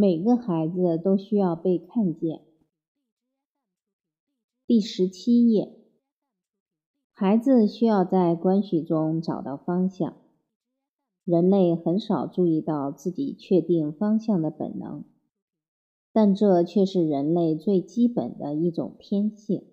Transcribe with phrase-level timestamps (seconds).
[0.00, 2.42] 每个孩子都需要被看见。
[4.64, 5.76] 第十七页，
[7.10, 10.16] 孩子需要在关系中找到方向。
[11.24, 15.02] 人类很少注意到自己确定方向的本能，
[16.12, 19.64] 但这却是人类最基本的一种天性。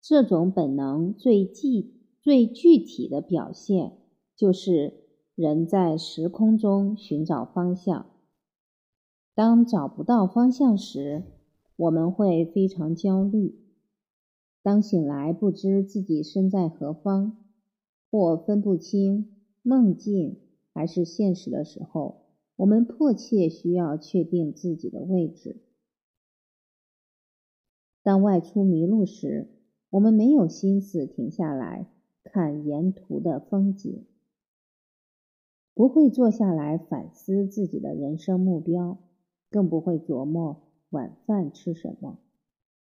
[0.00, 3.98] 这种本能最具最具体的表现，
[4.36, 8.11] 就是人在时空中寻找方向。
[9.34, 11.22] 当找不到方向时，
[11.76, 13.54] 我们会非常焦虑；
[14.62, 17.38] 当醒来不知自己身在何方，
[18.10, 20.38] 或分不清梦境
[20.74, 22.26] 还是现实的时候，
[22.56, 25.62] 我们迫切需要确定自己的位置。
[28.02, 29.48] 当外出迷路时，
[29.88, 31.86] 我们没有心思停下来
[32.22, 34.04] 看沿途的风景，
[35.72, 38.98] 不会坐下来反思自己的人生目标。
[39.52, 42.18] 更不会琢磨晚饭吃什么，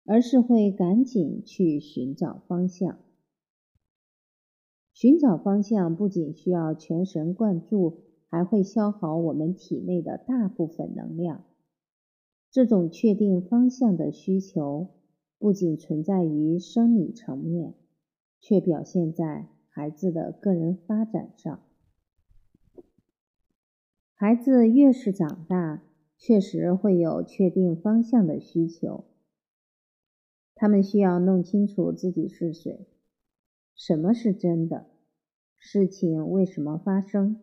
[0.05, 2.97] 而是会赶紧去寻找方向。
[4.93, 11.43] 寻找方向不仅需要全神贯注，还会消耗我们体内的大部分能量。
[12.49, 14.87] 这种确定方向的需求
[15.37, 17.73] 不仅存在于生理层面，
[18.39, 21.59] 却表现在孩子的个人发展上。
[24.13, 25.83] 孩子越是长大，
[26.27, 29.05] 确实会有确定方向的需求，
[30.55, 32.87] 他们需要弄清楚自己是谁，
[33.75, 34.87] 什么是真的，
[35.55, 37.39] 事情为什么发生，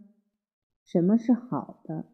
[0.83, 2.07] 什么是好的，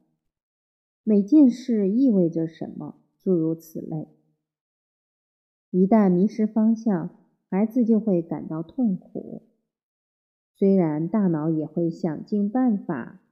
[1.05, 4.07] 每件事意味着什么，诸如此类。
[5.71, 7.17] 一旦迷失方向，
[7.49, 9.49] 孩子就会感到痛苦，
[10.55, 13.23] 虽然大脑也会想尽办法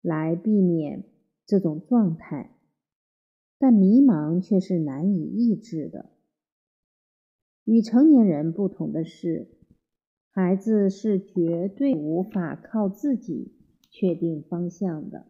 [0.00, 1.02] 来避免。
[1.46, 2.50] 这种状态，
[3.58, 6.10] 但迷茫却是难以抑制的。
[7.64, 9.48] 与成年人不同的是，
[10.30, 13.52] 孩子是绝对无法靠自己
[13.90, 15.26] 确定方向的。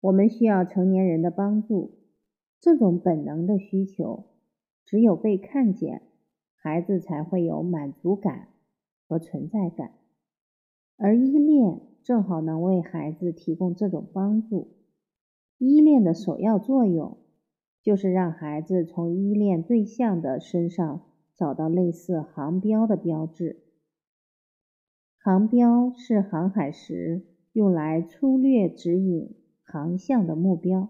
[0.00, 1.98] 我们需要成年人的帮助。
[2.60, 4.26] 这种本能的需求，
[4.84, 6.02] 只有被看见，
[6.56, 8.48] 孩子才会有满足感
[9.06, 9.92] 和存在感，
[10.96, 11.87] 而依恋。
[12.08, 14.68] 正好能为孩子提供这种帮助。
[15.58, 17.18] 依恋的首要作用，
[17.82, 21.02] 就是让孩子从依恋对象的身上
[21.36, 23.62] 找到类似航标的标志。
[25.18, 30.88] 航标是航海时用来粗略指引航向的目标，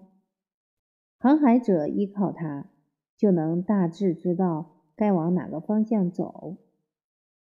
[1.19, 2.71] 航海者依靠它，
[3.17, 6.59] 就能大致知道该往哪个方向走。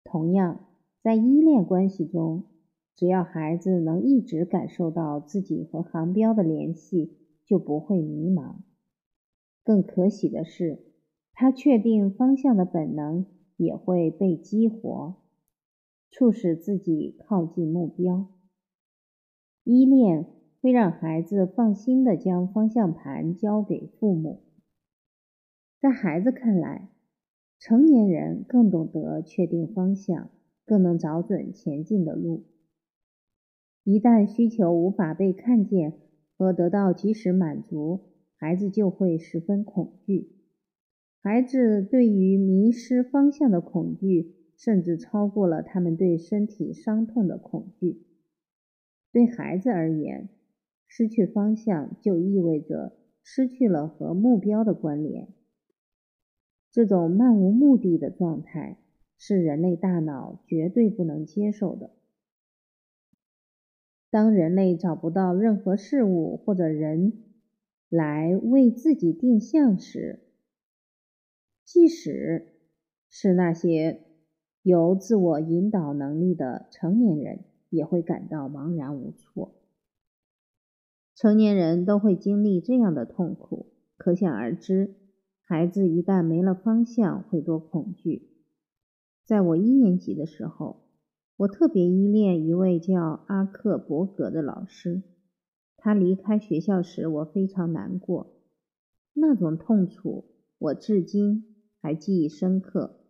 [0.05, 0.67] 同样，
[1.03, 2.45] 在依恋关系中。
[2.97, 8.57] 只要孩子能一直感受到自己和航标的联系，就不会迷茫。
[9.65, 10.85] 更可喜的是，
[11.33, 15.17] 他确定方向的本能也会被激活，
[16.11, 18.29] 促使自己靠近目标。
[19.65, 20.27] 依恋
[20.61, 24.43] 会让孩子放心地将方向盘交给父母。
[25.81, 26.91] 在孩子看来，
[27.59, 30.31] 成年人更懂得确定方向，
[30.65, 32.45] 更能找准前进的路。
[33.85, 35.93] 一旦需求无法被看见
[36.37, 38.01] 和得到及时满足，
[38.35, 40.31] 孩子就会十分恐惧。
[41.21, 48.03] 孩子对于迷失方向的恐惧，甚至超过了他们对身体伤痛的恐惧。
[49.13, 50.31] 对孩子而言，
[50.89, 55.29] 失去方向就意味着失去了和目标的关联。
[56.73, 58.79] 这种漫无目的的状态
[59.17, 61.94] 是人类大脑绝对不能接受的。
[64.15, 67.25] 当人类找不到任何事物或者人
[67.89, 70.21] 来为自己定向时，
[71.65, 72.47] 即使
[73.09, 74.05] 是那些
[74.63, 79.57] 有自我引导能力的成年人，也会感到茫然无措。
[81.17, 83.67] 成年人都会经历这样的痛苦，
[83.97, 84.95] 可想而知，
[85.43, 88.29] 孩子一旦没了方向，会多恐惧。
[89.25, 90.84] 在我一年级的时候。
[91.37, 95.03] 我特别依恋一位叫阿克伯格的老师。
[95.77, 98.35] 他离开学校时，我非常难过。
[99.13, 100.25] 那种痛楚，
[100.59, 103.01] 我至今还记忆深刻。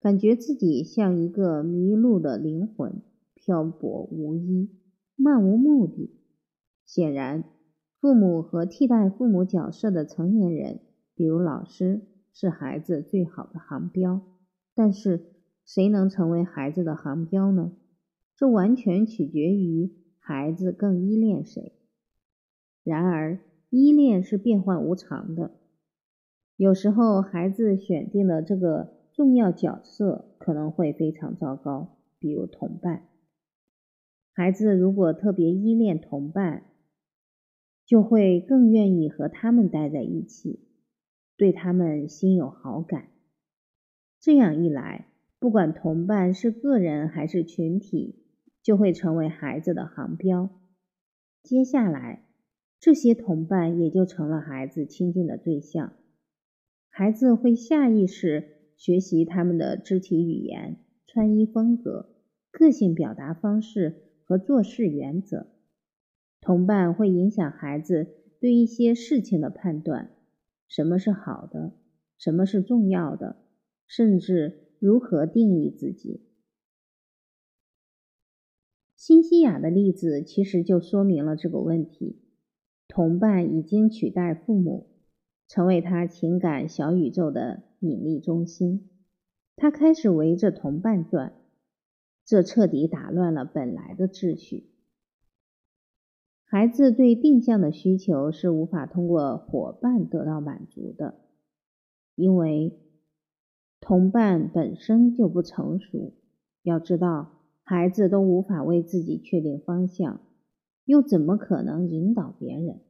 [0.00, 3.02] 感觉自己像一个迷路的灵魂，
[3.34, 4.70] 漂泊无依，
[5.16, 6.20] 漫无目的。
[6.84, 7.44] 显然，
[8.00, 10.80] 父母和替代父母角色的成年人，
[11.16, 12.02] 比如老师，
[12.32, 14.20] 是孩子最好的航标。
[14.74, 15.35] 但是，
[15.66, 17.72] 谁能成为孩子的航标呢？
[18.36, 21.72] 这完全取决于孩子更依恋谁。
[22.84, 23.40] 然而，
[23.70, 25.50] 依恋是变幻无常的。
[26.56, 33.08] 有时候，孩子选定了这个重要角色可能会非常糟糕，比如同伴。
[34.32, 36.64] 孩子如果特别依恋同伴，
[37.84, 40.60] 就会更愿意和他们待在一起，
[41.36, 43.08] 对他们心有好感。
[44.20, 45.08] 这样一来，
[45.46, 48.16] 不管同伴是个人还是群体，
[48.64, 50.50] 就会成为孩子的航标。
[51.44, 52.26] 接下来，
[52.80, 55.92] 这些同伴也就成了孩子亲近的对象。
[56.88, 62.16] 孩子会下意识学习他们的肢体语言、穿衣风格、
[62.50, 65.46] 个性表达方式和做事原则。
[66.40, 68.08] 同伴会影响孩子
[68.40, 70.10] 对一些事情的判断，
[70.66, 71.70] 什么是好的，
[72.18, 73.36] 什么是重要的，
[73.86, 76.22] 甚至如何定义自己。
[78.96, 82.22] 新西亚的例子其实就说明了这个问题：
[82.88, 84.88] 同伴已经取代父母，
[85.46, 88.90] 成为他情感小宇宙的引力中心，
[89.54, 91.34] 他开始围着同伴转，
[92.24, 94.70] 这彻底打乱了本来的秩序。
[96.48, 101.20] 孩子对定向的需求是无法通过伙伴得到满足的，
[102.14, 102.78] 因为
[103.86, 106.12] 同伴本身就不成熟。
[106.64, 110.22] 要知道，孩子都无法为自己确定方向，
[110.84, 112.80] 又怎么可能引导别人？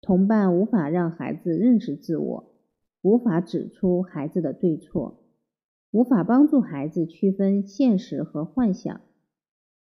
[0.00, 2.52] 同伴无法让孩子认识自我，
[3.00, 5.20] 无法指出孩子的对错，
[5.92, 9.00] 无法帮助孩子区分现实和幻想，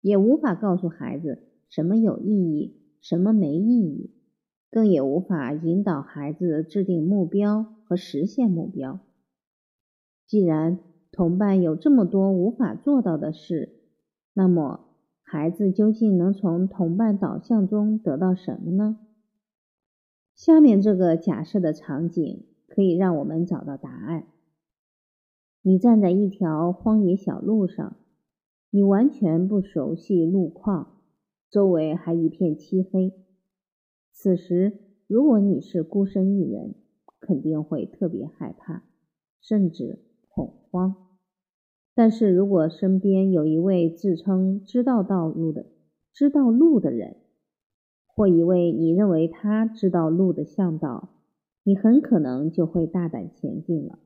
[0.02, 1.44] 也无法告诉孩子。
[1.70, 4.10] 什么有意义，什么没意义，
[4.70, 9.00] 更也无法引导孩子制定目标和实现目标。
[10.26, 10.80] 既然
[11.12, 13.80] 同伴有这么多无法做到的事，
[14.34, 14.88] 那么
[15.22, 18.98] 孩子究竟能从同伴导向中得到什么呢？
[20.34, 24.26] 下面这个假设的场景可以让我们找到答案。
[25.62, 27.96] 你站在一条荒野小路上，
[28.70, 30.92] 你完全不熟悉路况。
[31.48, 33.14] 周围还一片漆黑。
[34.12, 36.74] 此时，如果你是孤身一人，
[37.20, 38.82] 肯定会特别害怕，
[39.40, 40.00] 甚至
[40.36, 40.94] 恐慌。
[41.94, 45.64] 但是如果身边有一位自称知道道路的、
[46.12, 47.16] 知道路的人，
[48.06, 51.08] 或一位你认为他知道路的向导，
[51.62, 53.98] 你很可能就会大胆前进了。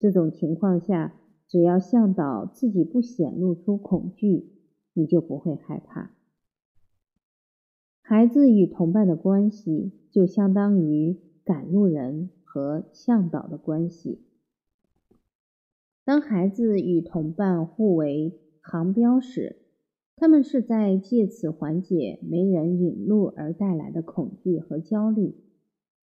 [0.00, 1.14] 这种情况下，
[1.46, 4.50] 只要向导自己不显露出恐惧，
[4.92, 6.10] 你就不会害怕。
[8.00, 14.25] 孩子与同伴的关系就相当于赶路人和向导的关系。
[16.06, 19.56] 当孩子与同伴互为航标时，
[20.14, 25.34] 他们是在借此缓解没人引路而带来的恐惧和焦虑，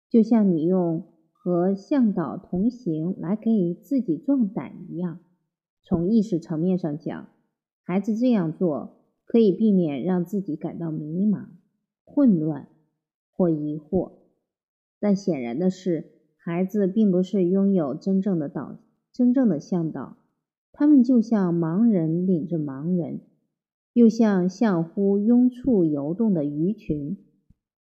[0.09, 5.21] 就像你用和向导同行来给自己壮胆一样。
[5.83, 7.29] 从意识层面上讲，
[7.83, 8.97] 孩子这样做
[9.27, 11.49] 可以避免让自己感到迷茫。
[12.03, 12.69] 混乱
[13.35, 14.13] 或疑惑，
[14.99, 18.79] 但显然的是，孩子并不是拥有真正的导、
[19.13, 20.17] 真正的向导。
[20.73, 23.21] 他们就像盲人领着盲人，
[23.93, 27.19] 又像像乎拥簇游动的鱼群，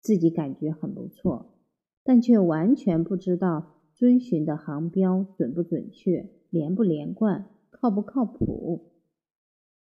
[0.02, 1.54] 自己感觉很不错，
[2.02, 8.92] 但却完全不知道遵循的航标准不准确、连不连贯、靠不靠谱。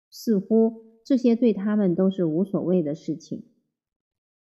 [0.10, 3.46] 似乎这些对他们都是无所谓的事情。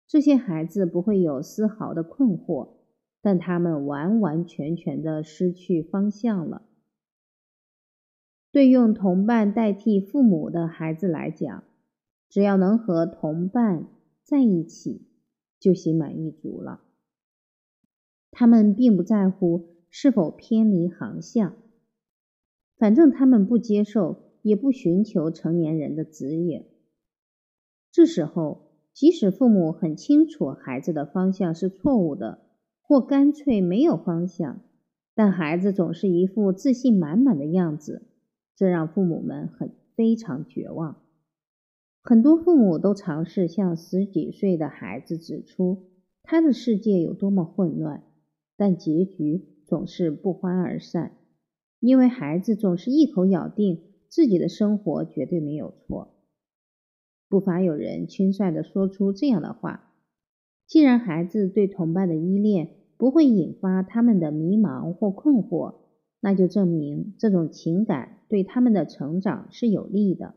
[0.07, 2.69] 这些孩子不会有丝毫的困惑，
[3.21, 6.63] 但他们完完全全的失去方向了。
[8.51, 11.63] 对用同伴代替父母的孩子来讲，
[12.29, 13.87] 只要能和同伴
[14.23, 15.07] 在一起，
[15.59, 16.81] 就心满意足了。
[18.31, 21.55] 他们并不在乎是否偏离航向，
[22.77, 26.65] 反正他们不接受，也不寻求成年人的指引。
[27.91, 28.69] 这时候。
[28.93, 32.41] 即使父母很清楚孩子的方向是错误的，
[32.81, 34.59] 或干脆没有方向，
[35.15, 38.10] 但孩子总是一副自信满满的样子，
[38.61, 40.97] 这让父母们很非常绝望。
[42.03, 45.89] 很多父母都尝试向十几岁的孩子指出
[46.21, 48.03] 他的世界有多么混乱，
[48.55, 51.17] 但结局总是不欢而散，
[51.79, 56.13] 因为孩子总是一口咬定自己的生活绝对没有错。
[57.27, 59.91] 不乏有人轻率地说出这样的话
[60.69, 65.77] ：“既然孩子对同伴的依恋不会引发他们的迷茫或困惑，
[66.19, 70.35] 那就证明这种情感对他们的成长是有利的。”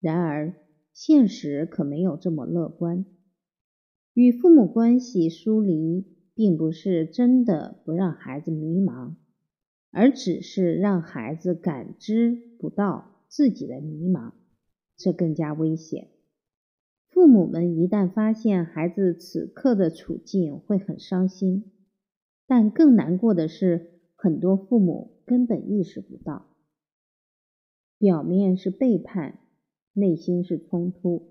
[0.00, 0.54] 然而，
[0.94, 3.04] 现实可没有这么乐观。
[4.14, 9.14] 与父母关系疏离，并不是真的不让孩子迷茫，
[9.90, 14.32] 而只是让孩子感知不到自己的迷茫，
[14.96, 16.08] 这更加危险。
[17.10, 21.72] 父母们一旦发现孩子此刻的处境，会很伤心。
[22.46, 26.53] 但更难过的是，很多父母根本意识不到，
[28.04, 29.38] 表面是背叛，
[29.94, 31.30] 内心是冲突。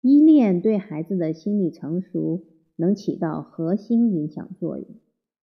[0.00, 2.44] 依恋对孩子的心理成熟
[2.76, 4.86] 能起到核心影响作用，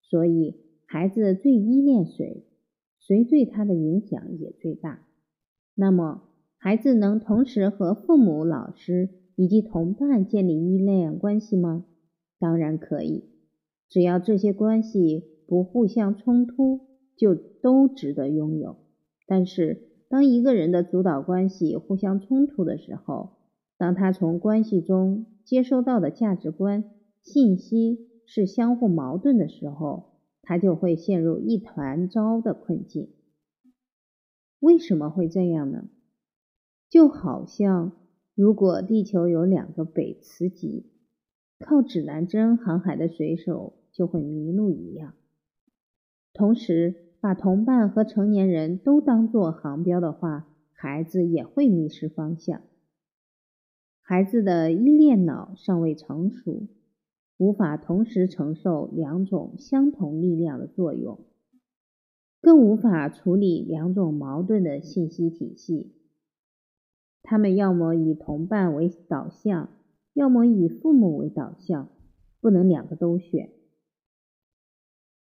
[0.01, 2.45] 所以孩子最依恋谁，
[2.99, 5.05] 谁对他的影响也最大。
[5.75, 6.23] 那么，
[6.55, 11.85] 孩子能同时和父母、老师以及同伴建立依恋关系吗？
[12.39, 13.25] 当然可以，
[13.89, 16.87] 只要这些关系不互相冲突，
[17.17, 18.77] 就都值得拥有。
[19.33, 23.37] 但是，当一个人的主导关系互相冲突的时候，
[23.77, 26.83] 当他从关系中接收到的价值观、
[27.21, 33.07] 信息是相互矛盾的时候，他就会陷入一团糟的困境。
[34.59, 35.85] 为什么会这样呢？
[36.89, 37.93] 就好像
[38.35, 40.91] 如果地球有两个北磁极，
[41.57, 45.13] 靠指南针航海的水手就会迷路一样。
[46.33, 52.63] 同时，把同伴和成年人都当做航标的话，孩子也会迷失方向。
[54.01, 56.67] 孩子的依恋脑尚未成熟，
[57.37, 61.19] 无法同时承受两种相同力量的作用，
[62.41, 65.93] 更无法处理两种矛盾的信息体系。
[67.21, 69.69] 他们要么以同伴为导向，
[70.15, 71.89] 要么以父母为导向，
[72.41, 73.51] 不能两个都选。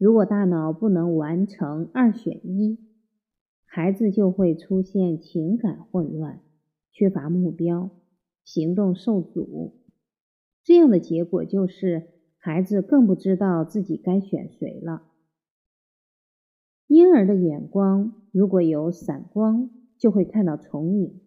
[0.01, 2.79] 如果大脑不能完成二选一，
[3.65, 6.41] 孩子就会出现情感混乱，
[6.91, 7.91] 缺乏目标。
[8.43, 9.75] 行动受阻，
[10.63, 12.07] 这样的结果就是
[12.39, 15.03] 孩子更不知道自己该选谁了。
[16.87, 21.21] 婴儿的眼光如果有散光，就会看到重影，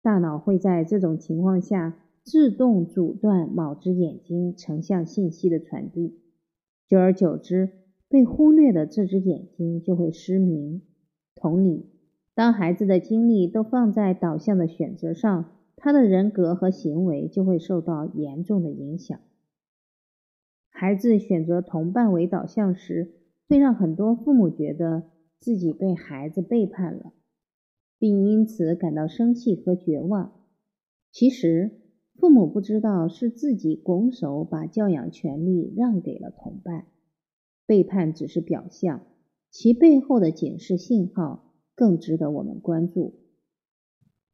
[0.00, 6.18] 大脑会在这种情况下自动阻断某只眼睛成像信息的传递，
[6.88, 7.70] 久而久之，
[8.08, 10.82] 被忽略的这只眼睛就会失明。
[11.34, 11.86] 同理，
[12.34, 15.52] 当孩子的精力都放在导向的选择上。
[15.80, 19.20] 他的人格和行为就会受到严重的影响。
[20.70, 23.12] 孩子选择同伴为导向时，
[23.48, 25.04] 会让很多父母觉得
[25.38, 27.12] 自己被孩子背叛了，
[27.96, 30.32] 并因此感到生气和绝望。
[31.12, 31.70] 其实，
[32.16, 36.86] 父母不知道是自己拱手把教养权利让给了同伴，
[37.68, 39.02] 背叛只是表象，
[39.50, 43.20] 其背后的警示信号更值得我们关注。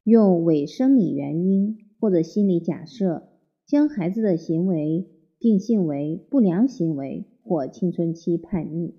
[0.04, 3.28] 用伪生理原因或者心理假设，
[3.66, 5.08] 将孩子的行为
[5.40, 8.94] 定性为不良行为或青春期叛逆，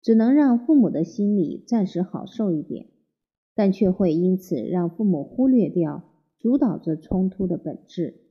[0.00, 2.86] 只能让父母的心理暂时好受一点，
[3.54, 6.02] 但却会因此让父母忽略掉
[6.38, 8.22] 主导着冲突的本质。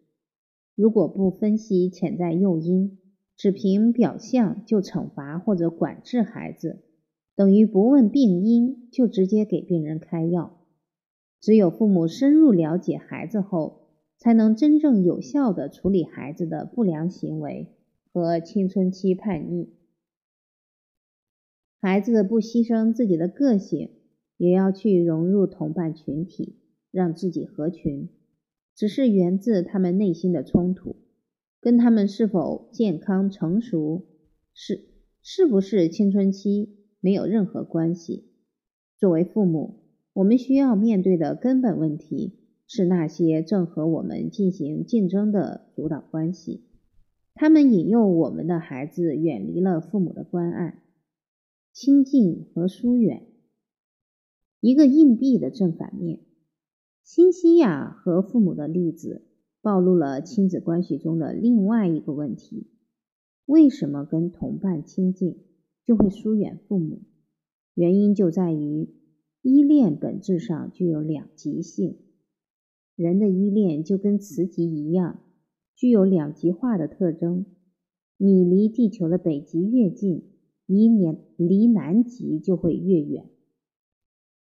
[0.74, 2.98] 如果不分析潜在诱因，
[3.36, 6.84] 只凭表象就惩罚或者管制孩子，
[7.36, 10.60] 等于不问病因就直接给病人开药。
[11.42, 17.74] 只有父母深入了解孩子后，才能真正有效地处理孩子的不良行为
[18.14, 19.74] 和青春期叛逆。
[21.82, 23.90] 孩子不牺牲自己的个性，
[24.38, 26.60] 也要去融入同伴群体，
[26.92, 28.08] 让自己合群，
[28.74, 30.96] 只是源自他们内心的冲突，
[31.64, 34.06] 跟他们是否健康成熟，
[34.54, 34.86] 是
[35.22, 38.34] 是不是青春期没有任何关系。
[38.98, 39.80] 作为父母。
[40.16, 46.66] 我们需要面对的根本问题是那些正和我们进行竞争的主导关系，
[47.34, 50.84] 他们引诱我们的孩子远离了父母的关爱、
[51.72, 53.26] 亲近和疏远。
[54.60, 56.20] 一个硬币的正反面，
[57.04, 59.24] 新西亚和父母的例子
[59.64, 62.68] 暴露了亲子关系中的另外一个问题：
[63.46, 65.40] 为什么跟同伴亲近
[65.84, 67.02] 就会疏远父母？
[67.74, 68.90] 原因就在于。
[69.42, 71.98] 依恋本质上具有两极性，
[72.96, 75.20] 人的依恋就跟磁极一样，
[75.76, 77.46] 具有两极化的特征。
[78.16, 80.24] 你离地球的北极越近，
[80.66, 83.30] 离南离南极就会越远。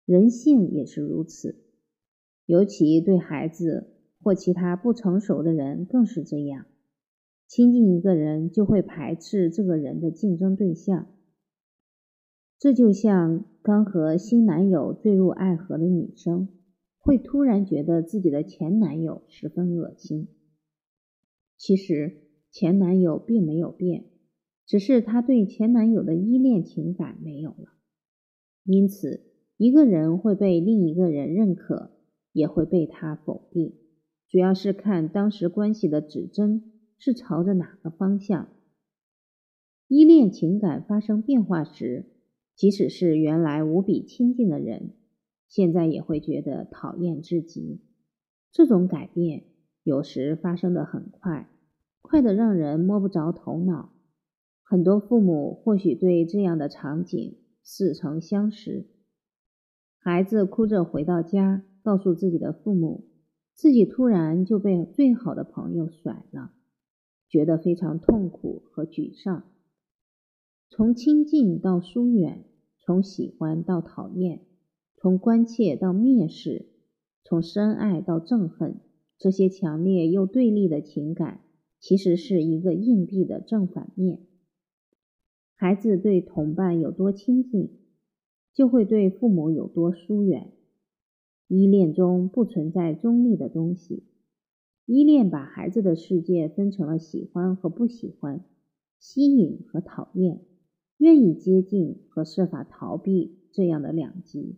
[0.05, 1.57] 人性也是如此，
[2.45, 3.92] 尤其对孩子
[4.23, 6.65] 或其他不成熟的人更是这样。
[7.45, 11.07] 亲近一个人，就会排斥这个人的竞争对象。
[12.57, 16.47] 这就像刚和新男友坠入爱河的女生，
[16.97, 20.29] 会突然觉得自己的前男友十分恶心。
[21.57, 24.05] 其实前男友并没有变，
[24.65, 27.73] 只是他对前男友的依恋情感没有了。
[28.63, 29.21] 因此，
[29.57, 31.91] 一个人会被另一个人认可，
[32.31, 33.75] 也会被他否定，
[34.33, 38.47] 主要是看当时关系的指针是朝着哪个方向。
[39.87, 42.07] 依恋情感发生变化时，
[42.55, 44.95] 即使是原来无比亲近的人，
[45.47, 47.83] 现在也会觉得讨厌至极。
[48.51, 49.43] 这种改变
[49.83, 51.47] 有时发生的很快，
[52.01, 53.93] 快的让人摸不着头脑。
[54.63, 58.87] 很多父母或许对这样的场景似曾相识：
[59.99, 63.11] 孩子哭着回到家，告诉自己的父母，
[63.55, 66.51] 自己突然就被最好的朋友甩了，
[67.29, 69.43] 觉得非常痛苦和沮丧。
[70.69, 72.45] 从亲近到疏远，
[72.79, 74.41] 从喜欢到讨厌，
[74.97, 76.69] 从关切到蔑视。
[77.25, 78.81] 从深爱到憎恨，
[79.17, 81.39] 这些强烈又对立的情感，
[81.79, 84.19] 其实是一个硬币的正反面。
[85.55, 87.79] 孩子对同伴有多亲近，
[88.53, 90.51] 就会对父母有多疏远。
[91.55, 94.01] 依恋中不存在中立的东西，
[94.87, 98.43] 依恋把孩子的世界分成了喜欢和不喜欢，
[98.97, 100.41] 吸引和讨厌，
[100.97, 104.55] 愿意接近和设法逃避这样的两极。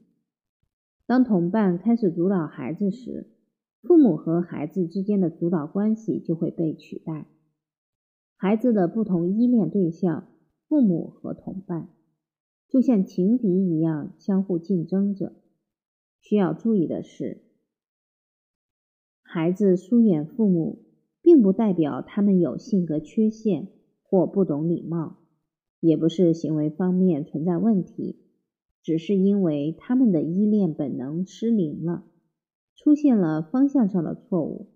[1.05, 3.27] 当同伴开始主导孩子时，
[3.81, 7.25] 父母和孩子之间的主导关系就会被取代。
[8.37, 10.29] 孩子的不同依恋对象，
[10.69, 11.89] 父母和同伴，
[12.69, 15.33] 就像情敌一样相互竞争着。
[16.27, 17.43] 需要注意的是，
[19.21, 20.79] 孩子疏远父母，
[21.21, 23.67] 并不代表他们有性格缺陷
[24.01, 25.17] 或不懂礼貌，
[25.79, 28.23] 也不是行为方面存在问题。
[28.81, 32.05] 只是因为他们的依恋本能失灵了，
[32.75, 34.71] 出现了方向上的错误，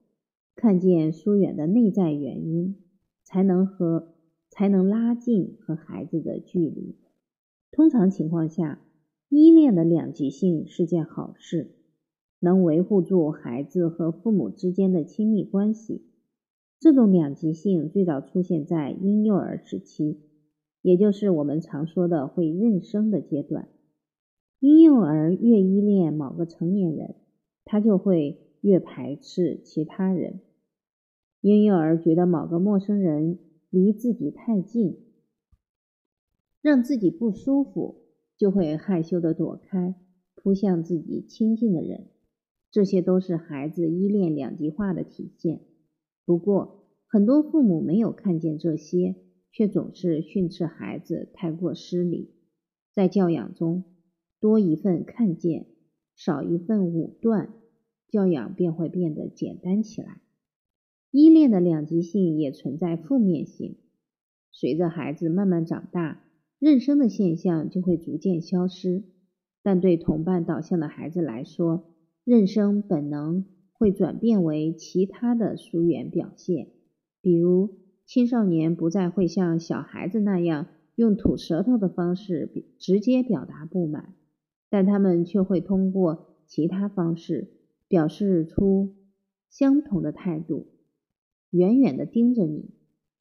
[0.54, 2.76] 看见疏远的内在原因，
[3.24, 4.14] 才能和
[4.52, 6.96] 才能拉近和孩子的距离。
[7.72, 8.80] 通常情况下，
[9.30, 11.76] 依恋的两极性是件好事，
[12.40, 16.04] 能维护住孩子和父母之间的亲密关系。
[16.80, 20.22] 这种两极性最早出现在婴幼儿时期，
[20.82, 23.70] 也就是我们常说的会认生的阶段。
[24.60, 27.16] 婴幼儿越依恋某个成年人，
[27.66, 30.40] 他就会越排斥其他人。
[31.42, 33.38] 婴幼儿觉得某个陌生人
[33.70, 34.98] 离自己太近，
[36.62, 37.99] 让自己不舒服，
[38.40, 39.94] 就会害羞的躲开，
[40.34, 42.08] 扑向自己亲近的人。
[42.72, 45.62] 这些都是孩子依恋两极化的体现。
[46.26, 49.18] 不过，很多父母没有看见这些，
[49.52, 52.34] 却总是训斥孩子太过失礼。
[52.94, 53.84] 在教养中，
[54.40, 55.68] 多一份看见，
[56.16, 57.54] 少一份武断，
[58.08, 60.22] 教养便会变得简单起来。
[61.12, 63.76] 依恋的两极性也存在负面性。
[64.52, 66.24] 随着孩子慢慢长大，
[66.60, 69.04] 认生的现象就会逐渐消失。
[69.62, 71.94] 但对同伴导向的孩子来说，
[72.24, 76.68] 认生本能会转变为其他的疏远表现，
[77.22, 84.16] 比如青少年不再会像小孩子那样用吐舌头的方式直接表达不满。
[84.70, 87.50] 但他们却会通过其他方式
[87.88, 88.96] 表示出
[89.50, 90.68] 相同的态度：
[91.50, 92.70] 远远的盯着你，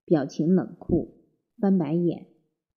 [0.04, 1.14] 表情冷酷，
[1.58, 2.26] 翻白眼，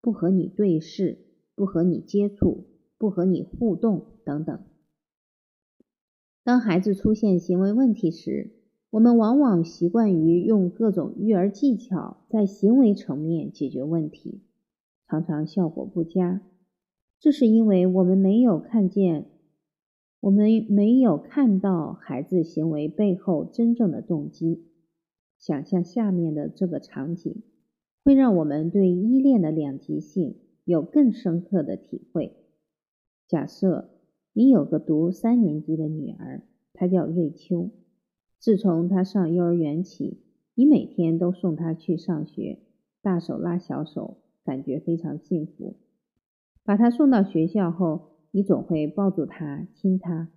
[0.01, 1.19] 不和你对视，
[1.55, 2.65] 不和你接触，
[2.97, 4.59] 不和你互动等等。
[6.43, 8.51] 当孩子出现行为问题时，
[8.89, 14.41] 我们往往习惯于用各种育儿技巧在行为层面解决问题，
[15.07, 16.41] 常常效果不佳。
[17.19, 19.29] 这是因为我们没有看见，
[20.19, 24.65] 我们没有看到孩子行为背后真正的动机。
[25.37, 27.43] 想象下面的这个场景，
[28.03, 30.35] 会让我们对依恋的两极性
[30.65, 32.35] 有更深刻的体会。
[33.27, 33.89] 假设
[34.33, 36.41] 你有个读三年级的女儿，
[36.73, 37.69] 她叫瑞秋。
[38.39, 40.23] 自从她上幼儿园起，
[40.55, 42.59] 你每天都送她去上学，
[43.01, 45.75] 大手拉小手，感觉非常幸福。
[46.63, 50.29] 把她送到学校后，你总会抱住她，亲她，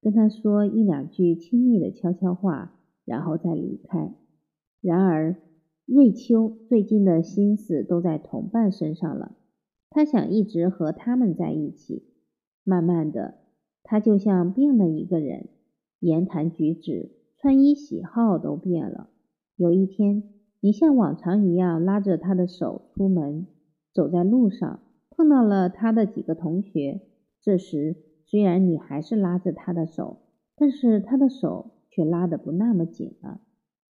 [0.00, 4.12] 跟她说一两句亲密的悄悄话，然后再离开。
[4.80, 5.36] 然而，
[5.86, 9.36] 瑞秋最近的心思都在同伴身上了，
[9.90, 12.04] 他想一直和他们在一起。
[12.64, 13.34] 慢慢的，
[13.82, 15.48] 他就像变了一个人，
[15.98, 19.08] 言谈举止、穿衣喜好都变了。
[19.56, 20.22] 有一天，
[20.60, 23.46] 你像往常一样拉着他的手出门，
[23.92, 24.80] 走在路上。
[25.10, 27.02] 碰到了他的几个同学，
[27.42, 30.18] 这时虽然你还是拉着他的手，
[30.56, 33.40] 但是他的手却拉得不那么紧了。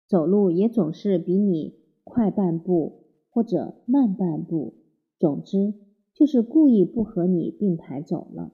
[0.08, 4.74] 走路也总是比你快半步或者慢半步，
[5.18, 5.74] 总之
[6.14, 8.52] 就是故意不和你并排走了。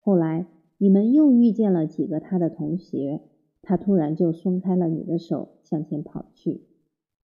[0.00, 0.46] 后来
[0.78, 3.20] 你们又遇见了几个他的同学，
[3.62, 6.62] 他突然就松开了你的手，向前跑去。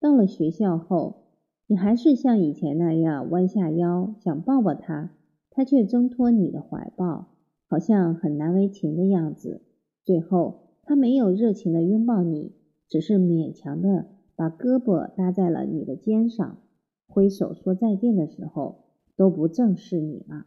[0.00, 1.22] 到了学校后，
[1.66, 5.12] 你还是像以前那样弯下腰想抱抱他，
[5.50, 7.28] 他却挣脱你的怀抱，
[7.68, 9.62] 好像很难为情的样子。
[10.04, 12.52] 最后，他没有热情的拥抱你，
[12.90, 16.58] 只是勉强的把胳膊搭在了你的肩上，
[17.06, 18.84] 挥手说再见的时候
[19.16, 20.44] 都不正视你了。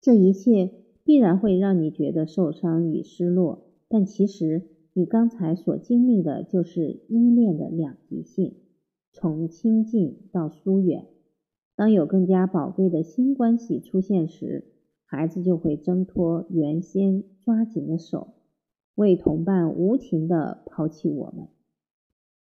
[0.00, 0.70] 这一切
[1.02, 4.68] 必然会让你觉得受伤与失落，但其实。
[4.94, 8.56] 你刚才所经历的就是依恋的两极性，
[9.12, 11.06] 从亲近到疏远。
[11.76, 14.72] 当有更加宝贵的新关系出现时，
[15.04, 18.34] 孩子就会挣脱原先抓紧的手，
[18.98, 21.46] 为同伴无情地抛弃我们。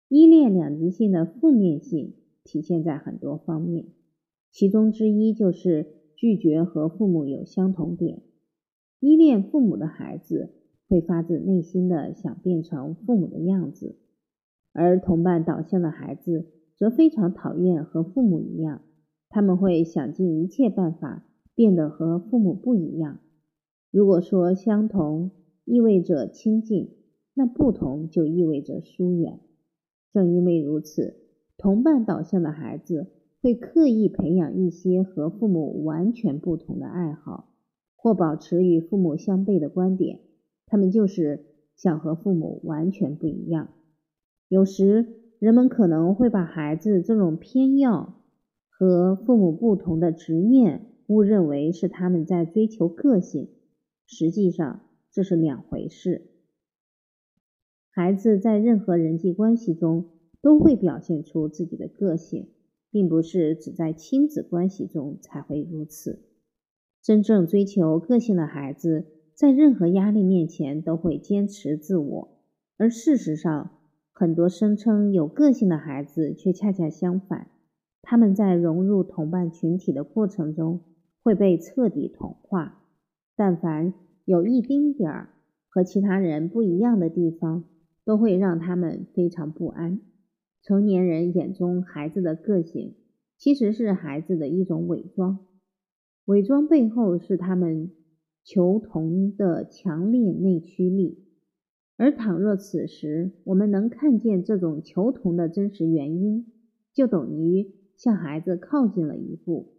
[0.07, 3.87] 依恋两极性的负面性体现在很多方面，
[4.51, 8.21] 其中之一就是拒绝和父母有相同点。
[9.01, 10.53] 依恋父母的孩子。
[10.89, 13.97] 会发自内心的想变成父母的样子，
[14.71, 16.45] 而同伴导向的孩子
[16.77, 18.83] 则非常讨厌和父母一样，
[19.27, 23.19] 他们会想尽一切办法变得和父母不一样。
[23.91, 25.31] 如果说相同
[25.67, 26.95] 意味着亲近，
[27.33, 29.41] 那不同就意味着疏远。
[30.13, 31.17] 正因为如此，
[31.57, 33.07] 同伴导向的孩子
[33.41, 37.49] 会刻意培养一些和父母完全不同的爱好，
[37.97, 40.21] 或保持与父母相悖的观点。
[40.67, 41.43] 他们就是
[41.75, 43.67] 想和父母完全不一样。
[44.47, 45.05] 有时
[45.39, 48.23] 人们可能会把孩子这种偏要
[48.69, 53.49] 和父母不同的执念误认为是他们在追求个性，
[54.05, 54.86] 实际上
[55.17, 56.27] 这是两回事。
[57.89, 60.11] 孩子在任何人际关系中
[60.43, 62.51] 都会表现出自己的个性，
[62.91, 66.21] 并不是只在亲子关系中才会如此。
[67.01, 69.07] 真正追求个性的孩子。
[69.33, 72.37] 在任何压力面前都会坚持自我，
[72.77, 73.71] 而事实上，
[74.13, 77.49] 很多声称有个性的孩子却恰恰相反。
[78.03, 80.81] 他们在融入同伴群体的过程中
[81.23, 82.83] 会被彻底同化，
[83.35, 83.95] 但凡
[84.27, 85.29] 有一丁点儿
[85.69, 87.63] 和其他人不一样的地方，
[88.03, 90.01] 都会让他们非常不安。
[90.61, 92.95] 成年人眼中孩子的个性，
[93.37, 95.39] 其实是孩子的一种伪装，
[96.25, 97.89] 伪装背后是他们。
[98.43, 101.25] 求同的强烈内驱力，
[101.97, 106.45] 而倘若此时我们能看见这种求同的真实原因，
[106.93, 109.73] 就等于向孩子靠近了一步。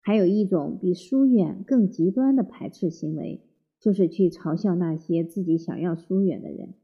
[0.00, 3.42] 还有一种比疏远更极端的排斥行为，
[3.80, 6.74] 就是去嘲笑那些自己想要疏远的人。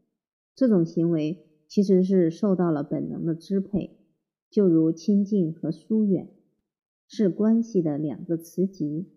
[0.55, 3.99] 这种行为其实是受到了本能的支配，
[4.51, 6.31] 就如亲近和疏远
[7.07, 9.13] 是关系的两个词集。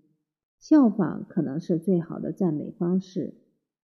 [0.59, 3.35] 效仿可能是最好的赞美方式，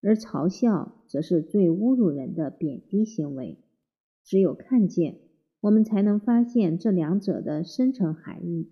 [0.02, 3.58] 而嘲笑则是最侮辱人的贬低行为。
[4.26, 5.20] 只有看见，
[5.62, 8.72] 我们才能发现这两者的深层含义。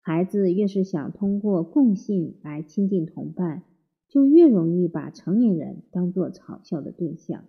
[0.00, 3.64] 孩子越是想通过共性来亲近同伴，
[4.14, 7.46] 就越容易把成年人当作嘲笑的对象。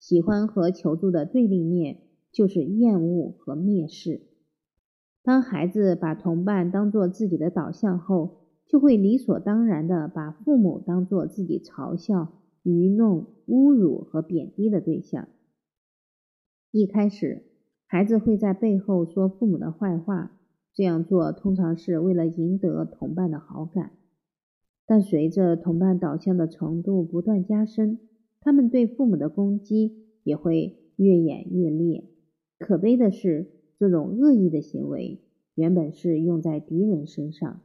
[0.00, 2.00] 喜欢和求助的对立面
[2.32, 4.22] 就是厌恶和蔑视。
[5.22, 12.32] 当孩子把同伴当作自己的导向后，就会理所当然地把父母当作自己嘲笑、
[12.64, 15.28] 愚弄、侮辱和贬低的对象。
[16.72, 17.44] 一开始，
[17.86, 20.32] 孩子会在背后说父母的坏话，
[20.74, 23.92] 这样做通常是为了赢得同伴的好感。
[24.90, 28.00] 但随着同伴导向的程度不断加深，
[28.40, 32.02] 他们对父母的攻击也会越演越烈。
[32.58, 35.20] 可悲的是，这种恶意的行为
[35.54, 37.60] 原本是用在敌人身上。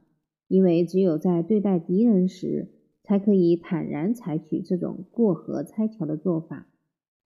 [0.46, 2.68] 因为只有在对待敌人时，
[3.02, 6.68] 才可以坦然采取这种过河拆桥的做法。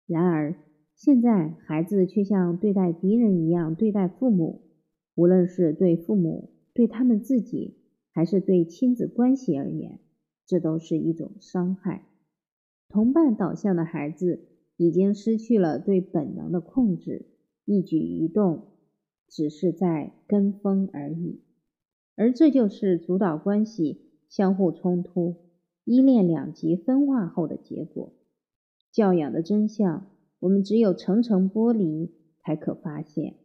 [0.06, 0.56] 然而，
[0.94, 4.62] 现在孩子却像对待敌人一样对待父母，
[5.14, 7.76] 无论是对父母、对他们自己，
[8.12, 9.98] 还是对亲子关系而言，
[10.46, 12.06] 这都是一种伤害。
[12.88, 17.26] 同伴导向的孩子已经失去了对本能的控制，
[17.64, 18.68] 一举一动
[19.28, 21.40] 只是在跟风而已。
[22.14, 25.36] 而这就是主导关系相互冲突、
[25.84, 28.12] 依恋两极分化后的结果。
[28.92, 30.06] 教养的真相，
[30.40, 32.12] 我们只有层层剥离
[32.44, 33.36] 才可发现，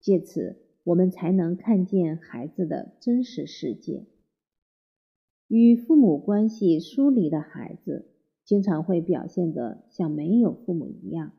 [0.00, 0.56] 借此
[0.88, 4.06] 我们才能看见孩子的真实世界。
[5.46, 8.06] 与父母关系疏离的孩子，
[8.42, 11.32] 经常会表现得像没有父母一样，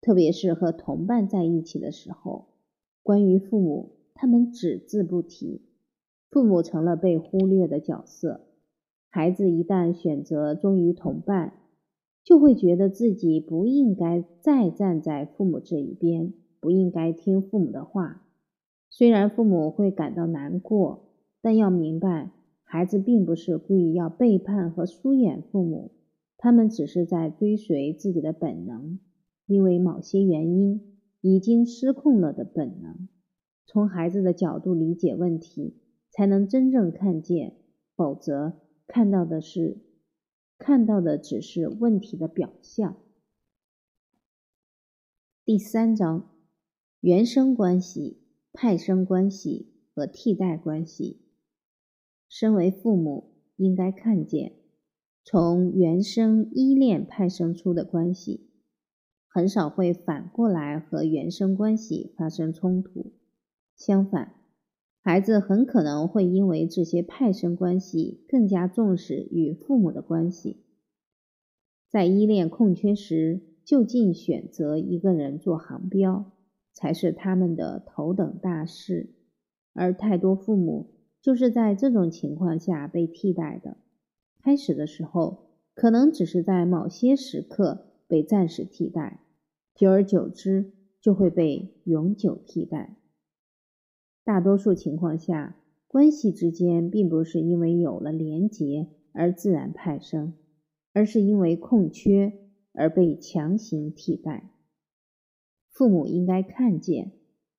[0.00, 2.46] 特别是和同伴在一起的时候，
[3.02, 5.62] 关于父母，他们只字不提，
[6.30, 8.42] 父母成了被忽略的角色。
[9.10, 11.54] 孩子一旦选择忠于同伴，
[12.22, 18.22] 就会觉得自己不应该再站在父母这一边，不应该听父母的话。
[18.88, 21.08] 虽然父母会感到难过，
[21.40, 22.30] 但要明白，
[22.62, 25.92] 孩子并不是故意要背叛和疏远父母，
[26.38, 28.98] 他们只是在追随自己的本能。
[29.46, 33.08] 因为某些原因已经失控了的本能，
[33.64, 35.76] 从孩子的角度理解问题，
[36.10, 37.52] 才能真正看见；
[37.94, 38.54] 否则，
[38.88, 39.78] 看到的是
[40.58, 42.96] 看到的只是问题的表象。
[45.44, 46.28] 第三章：
[47.00, 48.18] 原生关系、
[48.56, 51.20] 派生关系和替代关系。
[52.26, 54.54] 身为父母，应该看见
[55.22, 58.48] 从原生依恋派生出的关系。
[59.28, 63.12] 很少会反过来和原生关系发生冲突，
[63.76, 64.32] 相反，
[65.02, 70.64] 孩子很可能会因为这些派生关系更加重视与父母的关系。
[71.90, 76.32] 在依恋空缺时，就近选择一个人做航标，
[76.76, 79.14] 才是他们的头等大事。
[79.72, 80.90] 而太多父母
[81.22, 83.78] 就是在这种情况下被替代的。
[84.42, 89.22] 开始的时候，可能只是在某些时刻被暂时替代。
[89.74, 92.96] 久而久之，就会被永久替代。
[94.22, 95.56] 大多数情况下，
[95.88, 100.34] 关系之间并不是因为有了连结而自然派生，
[100.92, 102.34] 而是因为空缺
[102.72, 104.50] 而被强行替代。
[105.76, 107.12] 父母应该看见，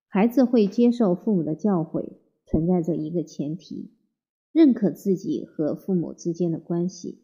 [0.08, 2.14] 孩子会接受父母的教诲，
[2.48, 3.92] 存在着一个前提：
[4.52, 7.20] 认可自己和父母之间的关系。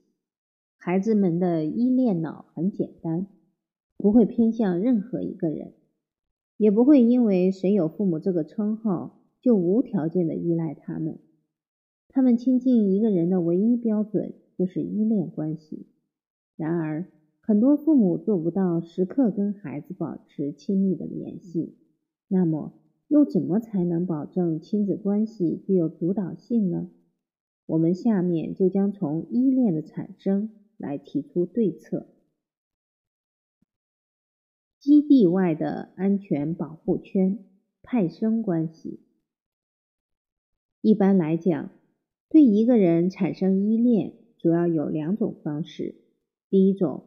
[0.78, 3.26] 孩子们的依恋脑很简单。
[3.98, 5.74] 不会偏向任何一个人，
[6.58, 11.20] 也不会因为谁有父母这个称号就无条件的依赖他们。
[12.10, 15.88] 他们亲近一个人的唯一标准就是依恋关系。
[16.58, 17.08] 然而，
[17.46, 21.76] 很多父母做不到时刻跟孩子保持亲密的联系，
[22.30, 22.74] 那么
[23.10, 26.90] 又怎么才能保证亲子关系具有主导性呢？
[27.66, 32.08] 我们下面就将从依恋的产生来提出对策。
[34.80, 37.40] 基地外的安全保护圈，
[37.82, 39.02] 派生关系。
[40.80, 41.72] 一般来讲，
[42.30, 45.96] 对一个人产生依恋，主要有两种方式。
[46.50, 47.04] 第一种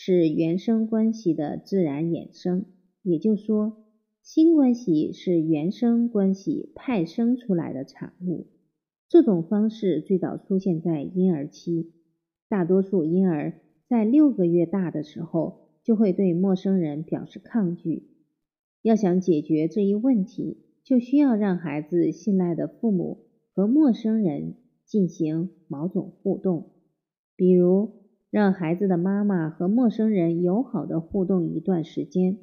[0.00, 2.66] 是原生关系的自然衍生，
[3.02, 3.84] 也就是说，
[4.22, 8.46] 新关系是原生关系派生出来的产物。
[9.08, 11.90] 这种方式最早出现在婴儿期，
[12.48, 15.66] 大多数婴儿在六个月大的时候。
[15.84, 18.10] 就会对陌生人表示抗拒。
[18.82, 26.72] 要想解决这一问题，就需要让孩子信赖的父母和陌生人进行某种互动，
[27.36, 27.97] 比如
[28.30, 32.38] 让孩子的妈妈和陌生人友好的互动一段时间。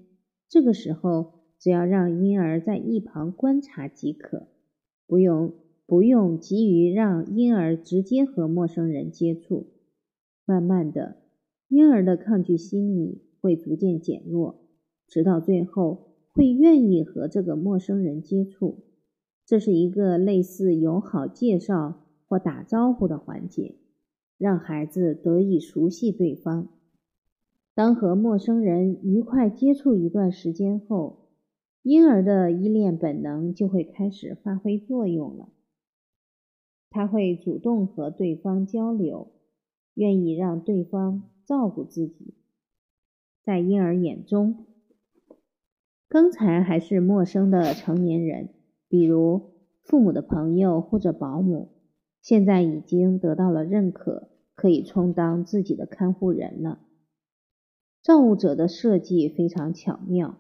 [0.50, 4.48] 这个时候，只要让婴儿在一旁观察即可，
[5.06, 5.54] 不用
[5.86, 9.68] 不用急于让婴儿直接和陌生人接触。
[10.46, 11.18] 慢慢的，
[11.68, 13.24] 婴儿的抗拒心理。
[13.46, 14.66] 会逐渐减弱，
[15.08, 18.86] 直到最后会愿意和这个陌生人接触。
[19.46, 23.76] 这是一个类似友好介绍或打招呼的环节，
[24.38, 26.70] 让孩子得以熟悉对方。
[27.74, 31.30] 当和陌生人愉快接触一段时间后，
[31.84, 35.50] 婴儿的依恋本能就会开始发挥作用了。
[36.90, 39.34] 他会主动和对方交流，
[39.96, 42.34] 愿意让对方照顾自己。
[43.44, 44.66] 在婴儿眼中，
[46.08, 48.50] 刚才还是陌生的成年人，
[48.88, 49.52] 比如
[49.84, 51.75] 父母的朋友或者保姆，
[52.26, 56.80] 现在已经得到了认可，可以充当自己的看护人了。
[58.02, 60.40] 造物者的设计非常巧妙，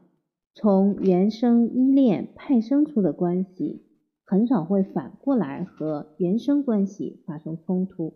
[0.55, 3.85] 从原生依恋派生出的关系，
[4.23, 8.15] 很少会反过来和原生关系发生冲突。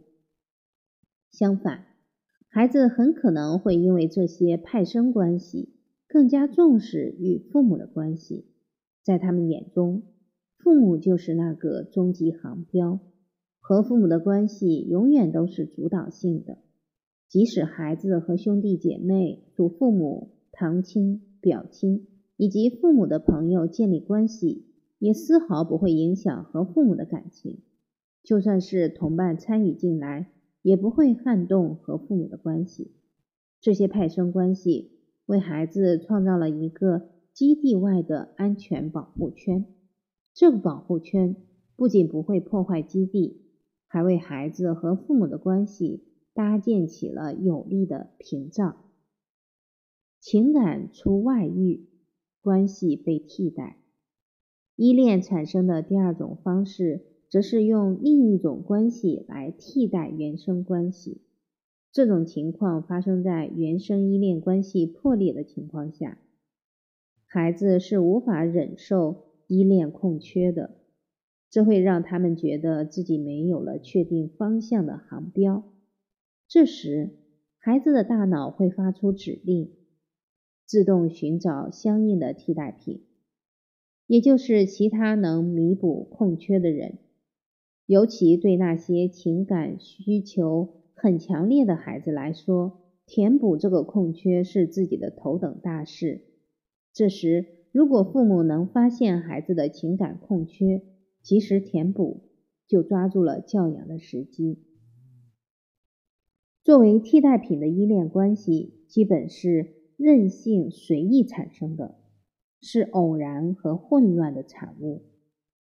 [1.29, 1.86] 相反。
[2.47, 5.75] 孩子很可能会因为这些派生关系，
[6.08, 8.47] 更加重视与父母的关系。
[9.03, 10.01] 在他们眼中，
[10.58, 12.99] 父母就是那个终极航标，
[13.69, 16.58] 和父母的关系永远都是主导性的。
[17.27, 24.65] 即使孩子和兄弟姐妹、祖父母、堂亲、表亲以及父母的朋友建立关系，
[24.97, 27.60] 也丝毫不会影响和父母的感情。
[28.23, 30.32] 就算是同伴参与进来。
[30.62, 32.91] 也不会撼动和父母的关系。
[33.62, 34.91] 这些派生关系
[35.25, 39.65] 为孩子创造了一个基地外的安全保护圈。
[40.34, 41.38] 这个保护圈
[41.77, 43.39] 不仅不会破坏基地，
[43.89, 48.78] 还为孩子和父母的关系搭建起了有力的屏障。
[50.21, 51.89] 情感出外遇，
[52.41, 53.78] 关系被替代。
[54.75, 61.21] 依恋产生的第二种方式，则是用另一种关系来替代原生关系。
[61.91, 66.19] 这种情况发生在原生依恋关系破裂的情况下，
[67.25, 70.78] 孩子是无法忍受依恋空缺的，
[71.49, 75.63] 这会让他们觉得自己没有了确定方向的航标。
[76.47, 77.12] 这时，
[77.57, 79.71] 孩子的大脑会发出指令。
[80.65, 83.01] 自动寻找相应的替代品，
[84.05, 86.99] 也就是其他能弥补空缺的人。
[87.88, 96.21] 尤其对那些情感需求很强烈的孩子来说，填补这个空缺是自己的头等大事。
[96.93, 100.83] 这时，如果父母能发现孩子的情感空缺，
[101.21, 102.29] 及时填补，
[102.67, 104.63] 就抓住了教养的时机。
[106.63, 109.75] 作为替代品的依恋关系，基本是。
[110.01, 111.97] 任性随意产生的
[112.62, 115.03] 是偶然和混乱的产物，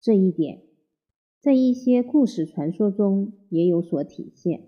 [0.01, 0.63] 这一点
[1.39, 4.67] 在一些故事传说中也有所体现。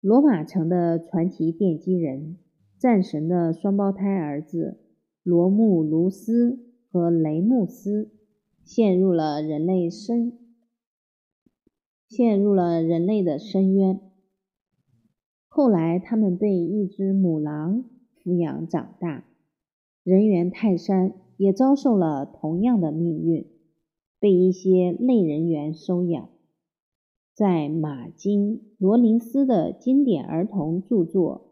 [0.00, 2.38] 罗马城的传奇奠基人
[2.78, 4.78] 战神的双胞胎儿子
[5.24, 6.60] 罗慕卢斯
[6.92, 8.12] 和雷穆斯
[8.64, 10.38] 陷入了人类深
[12.08, 14.00] 陷入了人类的深渊，
[15.48, 17.84] 后来他们被一只母狼。
[18.24, 19.24] 抚养长大，
[20.04, 23.50] 人猿泰山也遭受了同样的命运，
[24.20, 26.28] 被一些类人猿收养。
[27.34, 31.50] 在马金·罗林斯的经典儿童著作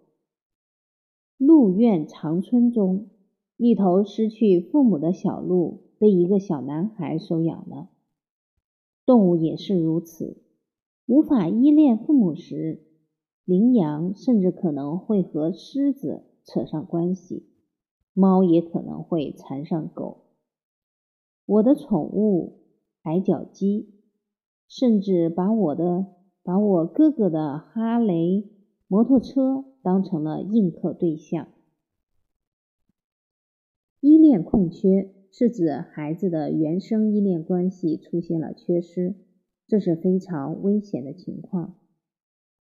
[1.44, 3.08] 《鹿苑长春》中，
[3.56, 7.90] 一头失去父母的小鹿被一个小男孩收养了。
[9.06, 10.42] 动物也是如此，
[11.06, 12.82] 无法依恋父母时，
[13.44, 16.24] 羚羊甚至可能会和狮子。
[16.42, 17.46] 扯上关系，
[18.12, 20.24] 猫也可能会缠上狗。
[21.44, 22.62] 我的宠物
[23.02, 23.92] 矮脚鸡，
[24.66, 26.06] 甚至把我的
[26.42, 28.48] 把我哥哥的哈雷
[28.88, 31.46] 摩托车当成了应客对象。
[34.00, 39.14] 依恋空缺是指孩子的原生依恋关系出现了缺失，
[39.66, 41.78] 这是非常危险的情况，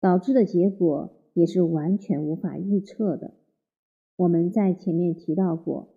[0.01, 3.35] 导致的结果也是完全无法预测的。
[4.17, 5.95] 我们在前面提到过，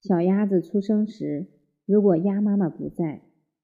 [0.00, 1.46] 小鸭子出生时，
[1.86, 3.22] 如果鸭妈妈不在，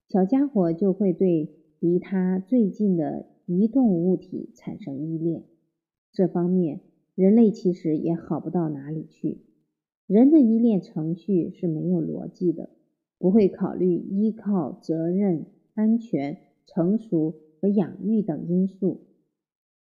[0.09, 5.45] 小家伙就会对离它最近的移动物体产生依恋。
[6.13, 6.81] 这方面，
[7.17, 9.41] 人类其实也好不到哪里去。
[10.07, 12.71] 人的依恋程序是没有逻辑的，
[13.19, 19.07] 不会考虑依靠、责任、安全、成熟和养育等因素。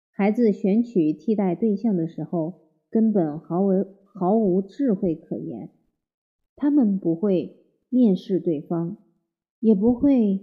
[0.10, 3.86] 孩子选取替代对象的时候，根本毫无。
[4.18, 5.72] 毫无智慧可言，
[6.56, 7.58] 他们不会
[7.90, 8.96] 面试对方，
[9.60, 10.40] 也不会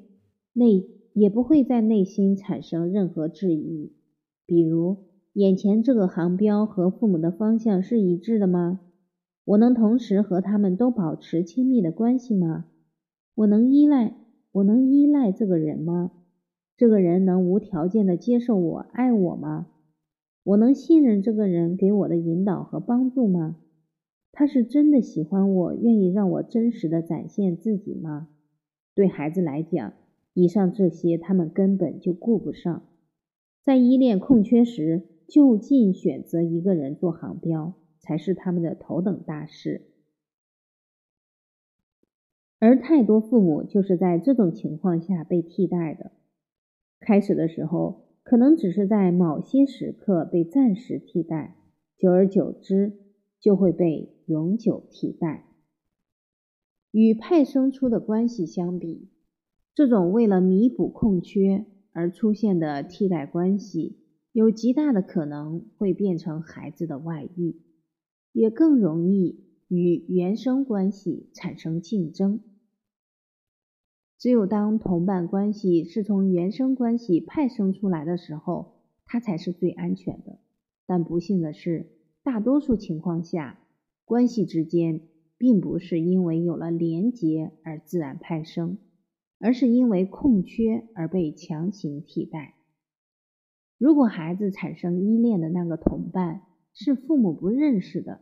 [0.52, 3.94] 内也不会在内心产生任何质疑。
[4.44, 4.98] 比如，
[5.32, 8.80] 眼前这个航标和父母的方向是一致的吗？
[9.44, 12.66] 我能同时和他们都保持亲密的关系吗？
[13.34, 14.14] 我能依赖
[14.52, 16.12] 我能依赖这个人吗？
[16.76, 19.68] 这个人能无条件的接受我、爱我吗？
[20.44, 23.56] 我能信任这个人给我的引导和帮助吗？
[24.32, 28.28] 他是真的喜欢我，愿意让我真实的展现自己吗？
[28.94, 29.92] 对孩子来讲，
[30.34, 32.82] 以上这些他们根本就顾不上。
[33.62, 37.74] 在依恋空缺时，就近选择一个人做航标，
[38.12, 39.86] 才是他们的头等大事。
[42.58, 46.12] 而太多父母就是在这种情况下被替代的。
[47.00, 48.02] 开始的时候。
[48.24, 51.56] 可能只是在某些时刻被暂时替代，
[51.98, 52.92] 久而久之
[53.40, 55.44] 就会被永久替代。
[56.92, 59.10] 与派生出的关系相比，
[59.74, 63.98] 这种为了弥补空缺而出现的替代关系，
[64.30, 67.60] 有极大的可能会变成孩子的外遇，
[68.32, 72.40] 也更容易与原生关系产生竞争。
[74.18, 78.74] 只有当同伴关系是从原生关系派生出来的时候，
[79.04, 80.38] 它才是最安全的。
[80.86, 81.90] 但不幸的是，
[82.22, 83.58] 大多数情况下，
[84.04, 85.00] 关系之间
[85.38, 88.78] 并不是因为有了连结而自然派生，
[89.40, 92.54] 而是因为空缺而被强行替代。
[93.76, 96.42] 如果孩子产生依恋的那个同伴
[96.74, 98.20] 是父母不认识的，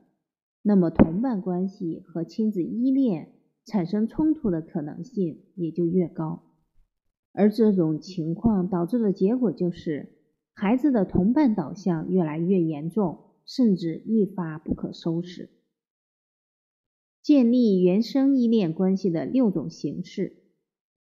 [0.63, 3.33] 那么同伴关系和亲子依恋
[3.65, 6.43] 产生冲突的可能性也就越高。
[7.33, 10.17] 而这种情况导致的结果就是，
[10.53, 15.49] 孩子的同伴导向越来越严重，甚至一发不可收拾。
[17.23, 20.39] 建立原生依恋关系的六种形式，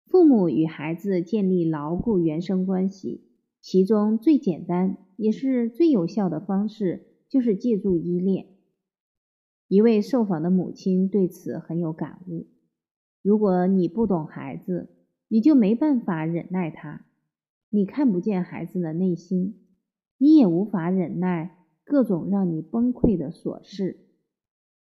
[0.05, 3.29] 父母与孩子建立牢固原生关系，
[3.61, 8.47] 其中最简单也是最有效的方式，就是借助依恋。
[9.69, 12.47] 一位受访的母亲对此很有感悟：
[13.21, 14.89] 如果你不懂孩子，
[15.29, 17.05] 你就没办法忍耐他，
[17.69, 19.61] 你看不见孩子的内心，
[20.17, 24.05] 你也无法忍耐各种让你崩溃的琐事。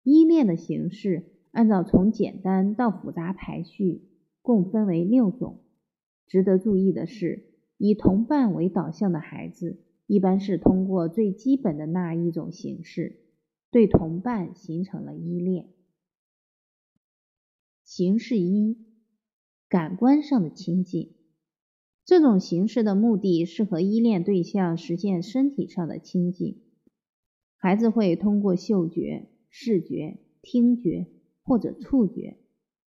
[0.02, 4.10] 依恋的形式按照从简单到复杂排序，
[4.42, 5.60] 共分为六种。
[6.26, 7.44] 值得注意的是，
[7.78, 9.78] 以同伴为导向的孩子，
[10.10, 13.20] 一般是通过最基本的那一种形式，
[13.70, 15.70] 对同伴形成了依恋。
[17.84, 18.76] 形式一。
[19.68, 21.14] 感官上的亲近，
[22.04, 26.64] 这种形式的目的是和依恋对象实现身体上的亲近。
[27.56, 31.06] 孩子会通过嗅觉、视觉、听觉
[31.44, 32.40] 或者触觉，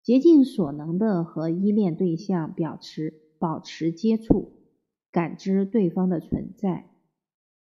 [0.02, 4.50] 竭尽所能的和依恋对象保持保持接触，
[5.12, 6.90] 感知对方的存在。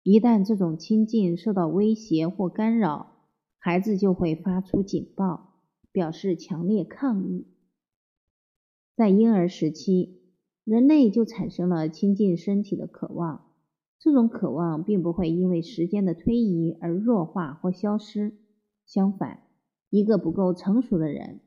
[0.04, 3.12] 一旦这种亲近受到威胁或干扰，
[3.58, 5.60] 孩子就会发出警报，
[5.92, 7.46] 表示强烈抗议。
[8.96, 10.20] 在婴儿时期，
[10.64, 13.52] 人类就产生了亲近身体的渴望。
[14.00, 18.36] 这种渴望并不会因为时间的推移而弱化或消失。
[18.84, 19.44] 相反，
[19.88, 21.40] 一个不够成熟的人，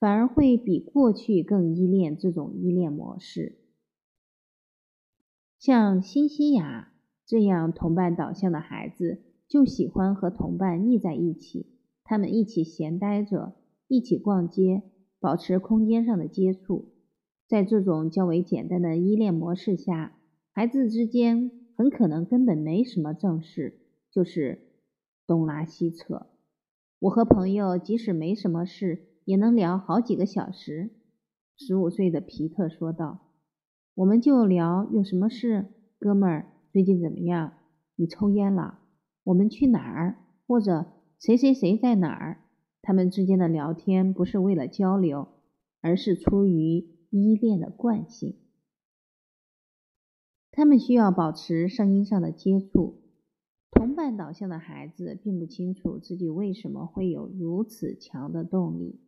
[0.00, 3.60] 反而会比过去更依恋这种依恋模式。
[5.60, 6.91] 像新西亚
[7.26, 11.66] 这样同伴导向的孩子，就喜欢和同伴腻在一起，
[12.04, 13.54] 他们一起闲待着，
[13.88, 14.82] 一起逛街。
[15.20, 16.94] 保持空间上的接触，
[17.46, 20.18] 在这种较为简单的依恋模式下，
[20.50, 23.78] 孩子之间很可能根本没什么正事，
[24.10, 24.66] 就是
[25.24, 26.26] 东拉西扯。
[26.98, 30.90] 我和朋友即使没什么事，也能聊好几个小时。
[31.56, 33.20] 十五岁的皮特说道
[33.94, 35.66] ：“我们就聊有什么事，
[36.00, 37.52] 哥们儿最近怎么样？
[37.96, 38.78] 你抽烟了？
[39.24, 40.16] 我们去哪儿？
[40.46, 40.86] 或者
[41.18, 42.38] 谁谁谁在哪儿？”
[42.80, 45.28] 他们之间的聊天不是为了交流，
[45.82, 48.38] 而是出于依恋的惯性。
[50.50, 53.02] 他们需要保持声音上的接触。
[53.70, 58.98] 同伴导向的孩子并不清楚自己为什么会有如此强的动力。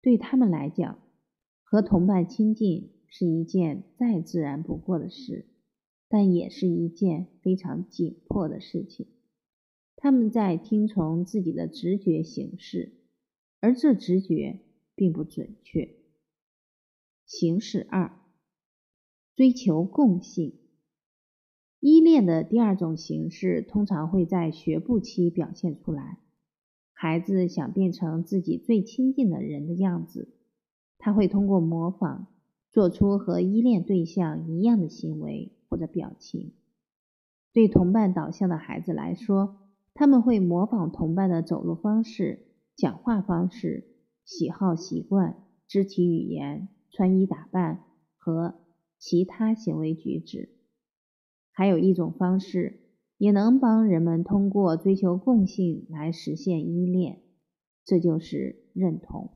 [0.00, 0.98] 对他们来讲，
[1.64, 5.46] 和同伴亲近是一件再自然不过的事，
[6.08, 9.06] 但也是一件非常紧迫的事情。
[9.96, 12.92] 他们在听从自己的直觉行事，
[13.60, 14.60] 而这直觉
[14.94, 15.96] 并不准确。
[17.26, 18.18] 形式二，
[19.34, 20.54] 追求共性。
[21.80, 26.18] 依恋的第二种形式通常会在学步期表现出来。
[26.92, 30.28] 孩子想变成自己最亲近的人的样子，
[30.96, 32.26] 他会通过模仿
[32.70, 36.52] 做出和依恋对象一样的行为或者表情。
[37.52, 39.56] 对同伴导向的孩子来说，
[39.94, 42.46] 他们会模仿同伴的走路方式、
[42.76, 43.88] 讲话方式、
[44.24, 47.84] 喜好习惯、肢体语言、穿衣打扮
[48.16, 48.54] 和
[48.98, 50.50] 其他行为举止。
[51.50, 52.80] 还有一种方式，
[53.16, 57.22] 也能帮人们通过追求共性来实现依恋，
[57.84, 59.32] 这就是认同。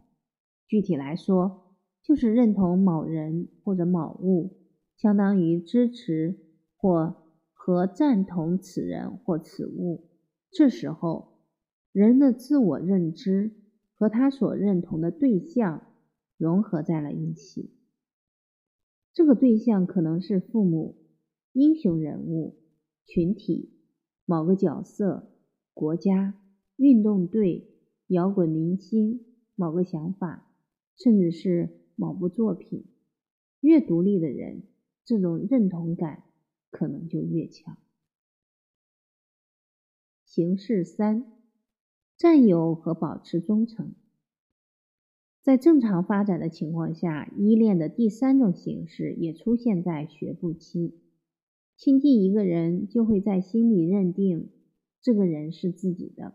[0.68, 1.74] 具体来说，
[2.04, 4.61] 就是认同某人或者某物，
[4.96, 6.38] 相当于支持
[6.76, 7.16] 或
[7.52, 10.08] 和赞同此人或此物。
[10.50, 11.38] 这时候，
[11.92, 13.52] 人的自我认知
[13.94, 15.86] 和他所认同的对象
[16.36, 17.70] 融合在了一起。
[19.14, 20.96] 这个对象可能是父母、
[21.52, 22.56] 英雄人物、
[23.04, 23.70] 群体、
[24.24, 25.30] 某个角色、
[25.74, 26.34] 国家、
[26.76, 27.68] 运动队、
[28.06, 29.24] 摇滚明星、
[29.54, 30.50] 某个想法，
[30.96, 32.86] 甚至是某部作品。
[33.60, 34.62] 越独立的人，
[35.04, 36.22] 这种认同感
[36.70, 37.76] 可能就越强。
[40.24, 41.32] 形式三，
[42.16, 43.94] 占有和保持忠诚。
[45.42, 51.00] 在正常发展的情况下，依恋的第三种形式也出现在学步期。
[51.76, 54.50] 亲近一个人，就会在心里认定
[55.00, 56.34] 这个人是自己的。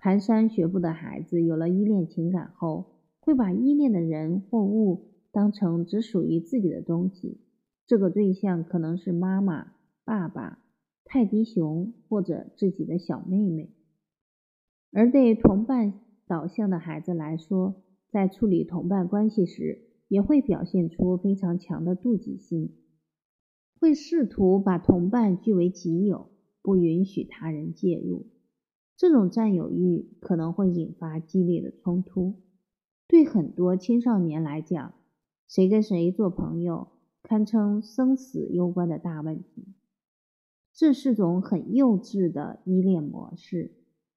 [0.00, 5.07] 蹒跚学步的孩子有了依恋情感后，会把依恋的人或物
[5.38, 7.38] 当成只属于自己的东西。
[7.86, 9.74] 这个对象可能是妈妈、
[10.04, 10.58] 爸爸。
[11.04, 13.70] 泰迪熊或者自己的小妹妹，
[14.90, 22.74] 而对同伴导向的孩子来说，在处理同伴关系时，也会表现出非常强的妒忌心，
[23.80, 28.26] 会试图把同伴据为己有，不允许他人介入。
[28.96, 32.34] 这种占有欲可能会引发激烈的冲突。
[33.06, 34.92] 对很多青少年来讲，
[35.48, 36.88] 谁跟谁做朋友，
[37.22, 39.74] 堪称生死攸关的大问题。
[40.74, 43.72] 这是种很幼稚的依恋模式，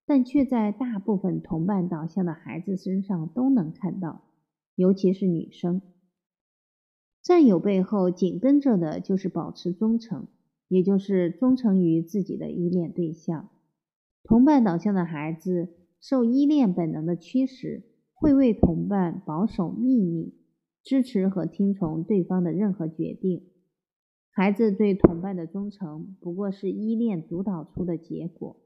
[0.06, 4.24] 但却在大部分同伴导向的孩子身上都能看到。
[4.76, 5.82] 尤其是女生，
[7.22, 10.28] 占有背后紧跟着的就是保持忠诚，
[10.68, 13.50] 也就是忠诚于自己的依恋对象。
[14.24, 15.70] 同伴导向的孩子
[16.00, 20.34] 受依恋本能的驱使，会为同伴保守秘密，
[20.84, 23.50] 支持和听从对方的任何决定。
[24.32, 28.62] 孩子对同伴的忠诚不过是依恋主导出的结果。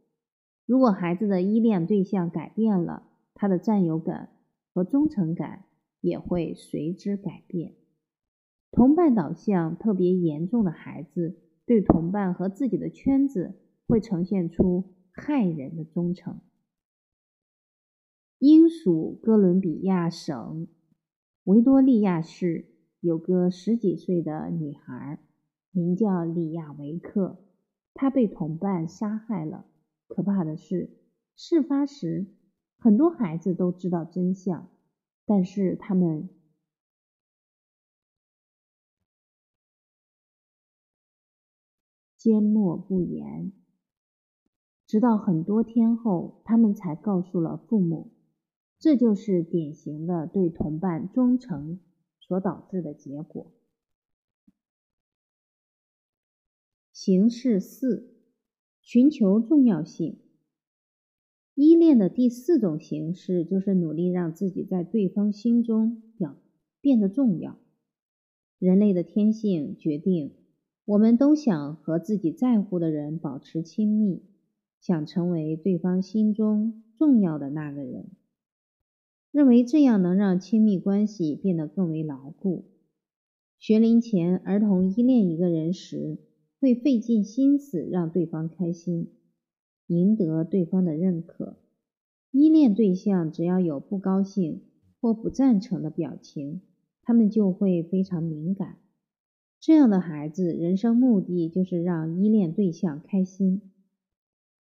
[0.66, 3.03] 如果孩子的依恋对象改变了，
[3.34, 4.30] 他的占有感
[4.74, 5.66] 和忠诚感。
[6.01, 7.74] 也会随之改变。
[8.70, 13.55] 同伴导向特别严重的孩子，对同伴和自己的圈子
[13.88, 16.41] 会呈现出害人的忠诚。
[18.38, 20.68] 英属哥伦比亚省
[21.46, 22.66] 维多利亚市
[23.02, 25.20] 有个十几岁的女孩，
[25.70, 27.38] 名叫里亚维克，
[27.93, 29.68] 她被同伴杀害了。
[30.08, 30.89] 可怕的是，
[31.36, 32.26] 事发时
[32.80, 34.72] 很多孩子都知道真相。
[35.24, 36.30] 但是他们
[42.18, 43.52] 缄默不言，
[44.88, 48.14] 直到很多天后，他们才告诉了父母。
[48.86, 51.79] 这就是典型的对同伴忠诚
[52.19, 53.51] 所导致的结果。
[56.93, 58.13] 形式四：
[58.81, 60.19] 寻求重要性。
[61.55, 66.36] 依恋的第四种形式就是努力让自己在对方心中表
[66.79, 67.57] 变得重要。
[68.59, 70.36] 人类的天性决定，
[70.86, 74.21] 我们都想和自己在乎的人保持亲密，
[74.79, 78.11] 想成为对方心中重要的那个人，
[79.36, 82.63] 认为这样能让亲密关系变得更为牢固。
[83.59, 86.19] 学龄前儿童依恋一个人时，
[86.61, 89.11] 会费尽心思让对方开心。
[89.88, 91.57] 赢得对方的认可，
[92.31, 94.61] 依恋对象只要有不高兴
[95.01, 96.61] 或不赞成的表情，
[97.03, 98.77] 他们就会非常敏感。
[99.59, 103.73] 这样的孩子，人生目的就是让依恋对象开心。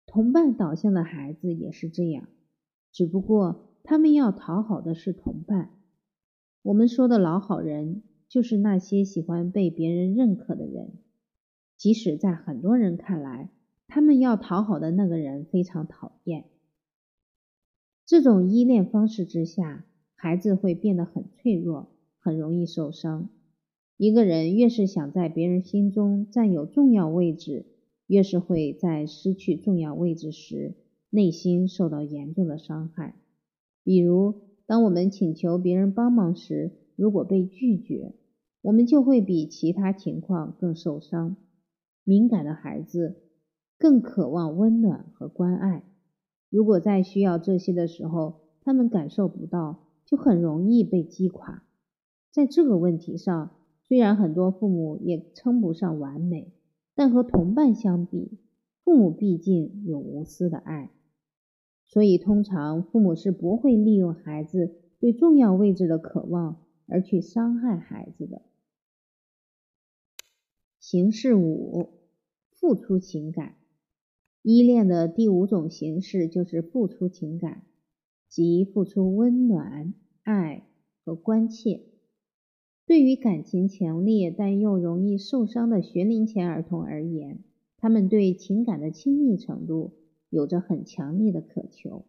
[0.06, 2.30] 同伴导向的孩子也是这样，
[2.90, 5.70] 只不过他们要讨好的是同伴。
[6.62, 10.95] 我们说的老好人，就是那些喜欢被别人认可的人，
[11.76, 13.51] 即使在很多人看来。
[13.87, 16.47] 他们要讨好的那个人非常讨厌。
[18.07, 23.28] 这种依恋方式之下，孩子会变得很脆弱，很容易受伤。
[23.99, 27.66] 一个人越是想在别人心中占有重要位置，
[28.07, 30.74] 越是会在失去重要位置时，
[31.11, 33.14] 内心受到严重的伤害。
[33.85, 34.35] 比如，
[34.66, 38.14] 当我们请求别人帮忙时，如果被拒绝，
[38.62, 41.37] 我们就会比其他情况更受伤。
[42.03, 43.20] 敏感的孩子。
[43.76, 45.82] 更渴望温暖和关爱。
[46.49, 51.64] 如果在需要这些的时候，他们感受不到，就很容易被击垮。
[52.30, 53.51] 在这个问题上，
[53.82, 56.53] 虽然很多父母也称不上完美，
[56.95, 58.39] 但和同伴相比，
[58.85, 60.91] 父母毕竟有无私的爱。
[61.87, 68.43] 所以，通常父母是不会利用孩子对重要位置的渴望而去伤害孩子的。
[70.80, 71.91] 形式五：
[72.51, 73.55] 付出情感。
[74.43, 77.62] 依恋的第五种形式就是付出情感，
[78.28, 80.66] 即付出温暖、爱
[81.05, 81.85] 和关切。
[82.87, 87.39] 对于感情强烈但又容易受伤的学龄前儿童而言，
[87.78, 89.95] 他们对情感的亲密程度
[90.35, 92.05] 有着很强烈的渴求。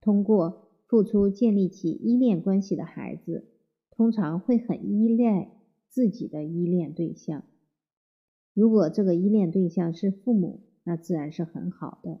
[0.00, 3.44] 通过付出建立起依恋关系的孩子，
[3.90, 5.50] 通常会很依赖
[5.88, 7.44] 自己的依恋对象。
[8.54, 12.20] 如果这个依恋对象是父母，那自然是很好的。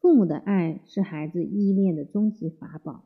[0.00, 3.04] 父母的爱是孩子依恋的终极法宝，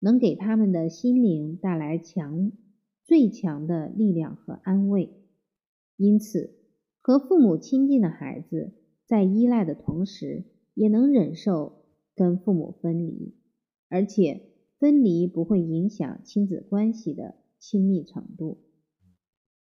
[0.00, 2.52] 能给他们的心灵带来强、
[3.04, 5.10] 最强的力量和安慰。
[5.96, 6.54] 因此，
[7.00, 8.72] 和父母亲近的孩子，
[9.04, 10.44] 在依赖的同时，
[10.76, 13.34] 也能忍受跟父母分离，
[13.88, 14.42] 而且
[14.78, 18.58] 分离不会影响亲子关系的亲密程度。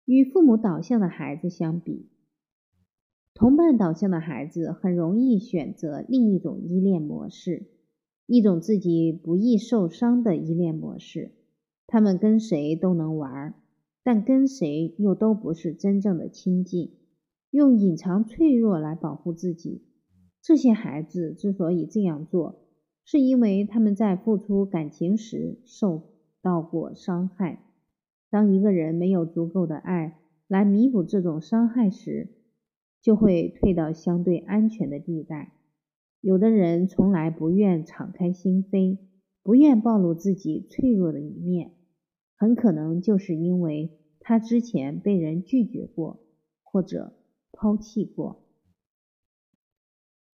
[0.05, 2.09] 与父母导向的孩子相比，
[3.33, 7.69] 同伴导向的孩子很容易选择另一种依恋模式，
[8.27, 11.31] 一种自己不易受伤的依恋模式。
[11.87, 13.55] 他们跟谁都能玩，
[14.03, 16.97] 但跟谁又都不是真正的亲近，
[17.51, 19.85] 用隐藏脆弱来保护自己。
[20.41, 22.61] 这些孩子之所以这样做，
[23.05, 26.03] 是因为他们在付出感情时受
[26.43, 27.65] 到过伤害。
[28.31, 32.29] 当一个人没有足够的爱来弥补这种伤害时，
[33.01, 35.53] 就会退到相对安全的地带。
[36.21, 38.99] 有的人从来不愿敞开心扉，
[39.43, 41.73] 不愿暴露自己脆弱的一面，
[42.37, 46.21] 很可能就是因为他之前被人拒绝过，
[46.63, 47.15] 或者
[47.53, 48.48] 抛弃过。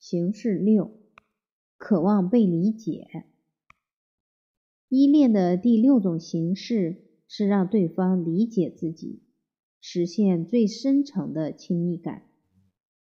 [0.07, 0.91] 形式六，
[1.79, 3.25] 渴望被理解。
[4.91, 9.23] 依恋的第六种形式是让对方理解自己，
[9.81, 12.25] 实现最深层的亲密感。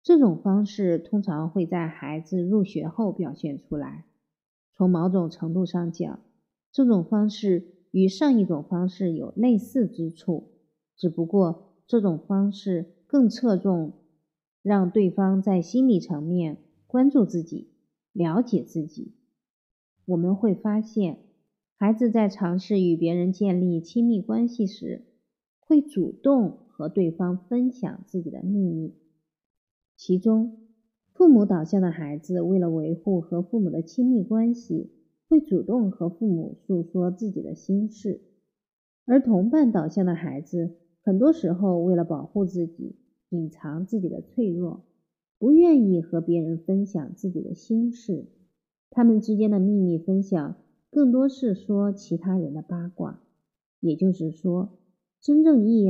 [0.01, 4.05] 这种方式通常会在孩子入学后表现出来。
[4.71, 6.21] 从某种程度上讲，
[6.71, 10.53] 这种方式与上一种方式有类似之处，
[10.95, 13.91] 只不过这种方式更侧重
[14.61, 17.69] 让对方在心理层面关注自己、
[18.13, 19.13] 了解自己。
[20.05, 21.19] 我们会发现，
[21.75, 25.05] 孩子在尝试与别人建立亲密关系时，
[25.59, 28.93] 会主动和对方分享自己的秘密。
[29.97, 30.57] 其中，
[31.13, 34.91] 父母导向的孩子为了维护和父母的亲密关系，
[35.27, 38.19] 会主动和父母诉说自己的心事；
[39.05, 42.95] 而同伴导向的孩子，很多时候为了保护自己，
[43.29, 44.84] 隐藏自己的脆弱，
[45.45, 48.25] 不愿意和别人分享自己的心事。
[48.89, 50.55] 他们之间的秘密分享，
[50.89, 53.21] 更多是说其他人的八卦。
[53.79, 54.79] 也就是说，
[55.21, 55.89] 真正意义、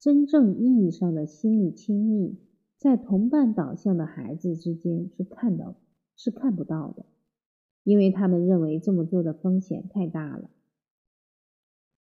[0.00, 2.40] 真正意义上的心理亲密。
[2.78, 5.76] 在同伴导向的孩子之间是看到
[6.16, 7.06] 是看不到的，
[7.84, 10.50] 因为他们认为这么做的风险太大了。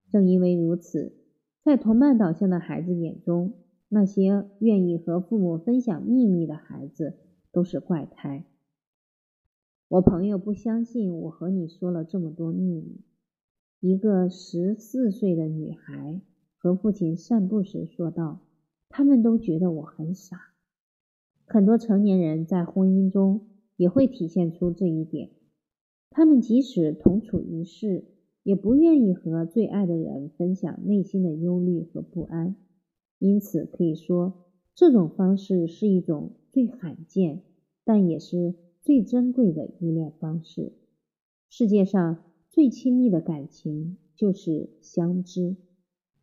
[0.10, 1.12] 正因为如此，
[1.66, 3.56] 在同伴导向的孩子眼中，
[3.90, 7.18] 那些愿意和父母分享秘密的孩子
[7.52, 8.46] 都是怪胎。
[9.88, 13.02] 我朋友不相信我和你说了这么多秘密。
[13.80, 16.20] 一个十四岁的女孩
[16.58, 18.42] 和父亲散步时说道
[18.90, 20.38] ：“他们都觉得我很傻。”
[21.46, 25.30] 很多成年人在婚姻中也会体现出这一点。
[26.10, 28.04] 他们即使同处一室，
[28.44, 32.56] 也不愿意和最爱的人分享内心的忧虑和不安。
[33.20, 34.46] 因此，可以说
[34.76, 37.44] 这种方式是一种最罕见，
[37.84, 40.74] 但也是最珍贵的依恋方式。
[41.50, 45.56] 世界上最亲密的感情就是相知，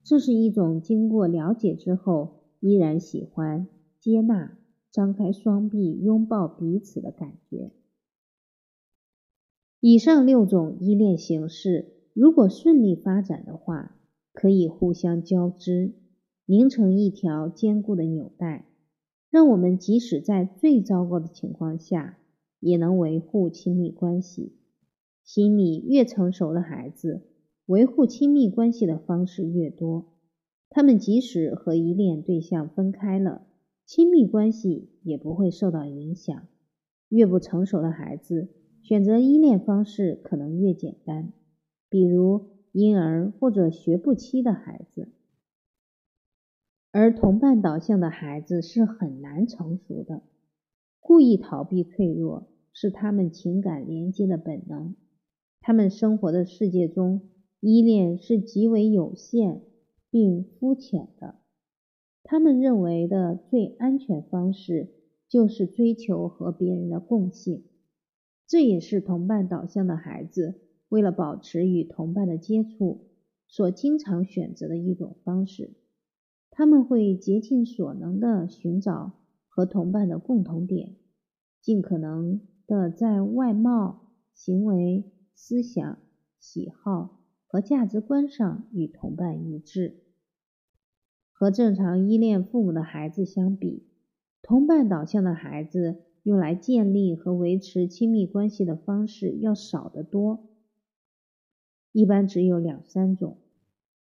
[0.02, 3.68] 这是一种经过了解之后依然喜欢、
[4.00, 4.58] 接纳。
[4.90, 7.72] 张开双臂拥抱彼此的感觉。
[9.80, 13.96] 以上六种依恋形式，如果顺利发展的话，
[14.32, 15.94] 可以互相交织，
[16.46, 18.66] 凝成一条坚固的纽带，
[19.30, 22.18] 让我们即使在最糟糕的情况下，
[22.60, 24.56] 也能维护亲密关系。
[25.22, 27.22] 心理越成熟的孩子，
[27.66, 30.12] 维护亲密关系的方式越多。
[30.68, 33.46] 他们即使和依恋对象分开了。
[33.86, 36.46] 亲密关系也不会受到影响。
[37.10, 38.48] 越不成熟的孩子，
[38.82, 41.32] 选择依恋方式可能越简单，
[41.88, 45.08] 比如婴儿或者学步期的孩子。
[46.96, 50.22] 而同伴导向的孩子是很难成熟的，
[51.00, 54.94] 故意逃避脆弱是他们情感连接的本能。
[55.60, 57.22] 他们生活的世界中，
[57.58, 59.62] 依恋是极为有限
[60.08, 61.34] 并肤浅的。
[62.22, 64.92] 他们认为的最安全方式
[65.28, 67.64] 就是追求和别人的共性，
[68.46, 73.08] 这也是同伴导向的孩子为了保持与同伴的接触
[73.48, 75.72] 所经常选择的一种方式。
[76.56, 79.10] 他们会竭尽所能地寻找
[79.48, 80.94] 和同伴的共同点，
[81.60, 85.02] 尽可能的在外貌、行为、
[85.34, 85.98] 思想、
[86.38, 89.96] 喜好和价值观上与同伴一致。
[91.32, 93.88] 和正常依恋父母的孩子相比，
[94.40, 100.46] 同伴导向的孩子用来建立和维持亲密关系的方式要少得多，
[101.90, 103.38] 一般只有两三种。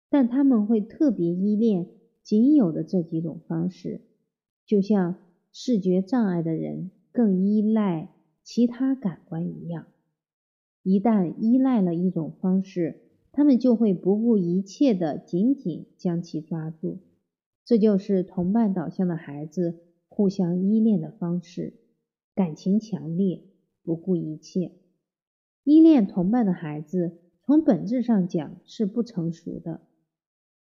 [0.08, 1.90] 但他们会特别依恋
[2.28, 4.02] 仅有的这几种方式，
[4.66, 5.16] 就像
[5.54, 8.14] 视觉障碍的人更依赖
[8.44, 9.88] 其他感官一样。
[10.84, 13.00] 一旦依赖了一种方式，
[13.32, 16.98] 他们就会不顾一切的紧紧将其抓住。
[17.64, 21.76] 这就是同伴导向的孩子互相依恋的方式，
[22.36, 23.42] 感情强烈，
[23.84, 24.74] 不顾一切。
[25.64, 29.80] 依恋同伴的孩子，从本质上讲是不成熟的，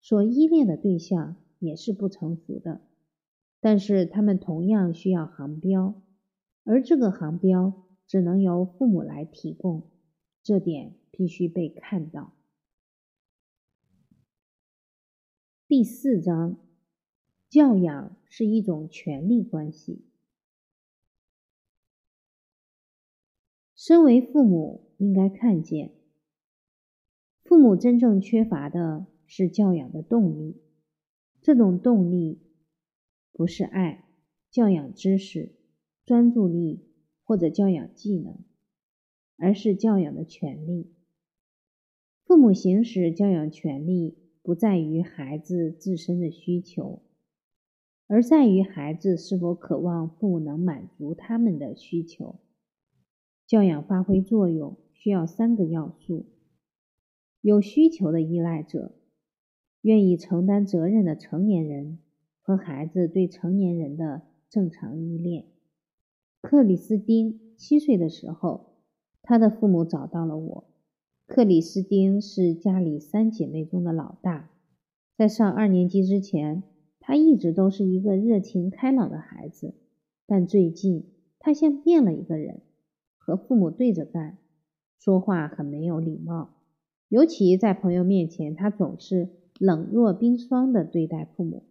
[0.02, 2.82] 所依恋的对象也是不成熟的。
[3.62, 6.02] 但是他们同样需要航标，
[6.64, 9.90] 而这个航标只能由父母来提供，
[10.44, 12.34] 这点必须被看到。
[15.68, 16.58] 第四章，
[17.50, 20.04] 教养是一种权力关系。
[23.76, 25.94] 身为父母，应该看见，
[27.44, 30.62] 父母真正缺乏的是教养的动力。
[31.42, 32.40] 这种动力
[33.32, 34.06] 不是爱、
[34.52, 35.56] 教养知识、
[36.06, 36.86] 专注力
[37.24, 38.38] 或者教养技能，
[39.38, 40.94] 而是教养的权利。
[42.24, 47.02] 父母行使教养权利，不在于孩子自身的需求，
[48.06, 52.40] 而在于孩子是否渴望父母能满足他们的需求。
[53.48, 56.28] 教养发挥作用需要三个要素：
[57.42, 58.96] 有需求的依赖者，
[59.82, 62.00] 愿意承担责任的成年人，
[62.42, 65.46] 和孩子对成年人的正常依恋。
[66.42, 68.76] 克里斯汀七岁的时候，
[69.22, 70.64] 他的父母找到了我。
[71.28, 74.50] 克里斯汀是家里三姐妹中的老大，
[75.18, 76.64] 在上二年级之前，
[77.00, 79.74] 他一直都是一个热情开朗的孩子，
[80.26, 81.06] 但最近
[81.40, 82.62] 他像变了一个人。
[83.24, 84.40] 和父母对着干，
[85.00, 86.56] 说话很没有礼貌，
[87.08, 89.30] 尤其在朋友面前，他总是
[89.64, 91.66] 冷若冰霜地对待父母。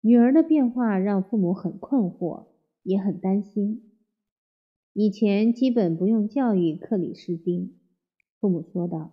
[0.00, 2.46] 女儿的变化让父母很困惑，
[2.82, 3.92] 也很担心。
[4.94, 7.78] 以前基本不用教育克里斯汀，
[8.40, 9.10] 父母说道，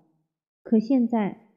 [0.63, 1.49] 可现在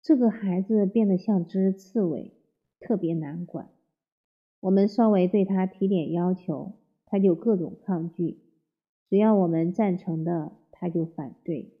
[0.00, 2.32] 这个孩子变得像只刺猬，
[2.78, 3.70] 特别难管。
[4.60, 6.74] 我们稍微对他提点要求，
[7.06, 8.38] 他就各种抗拒。
[9.10, 11.72] 只要我们赞成的，他就反对。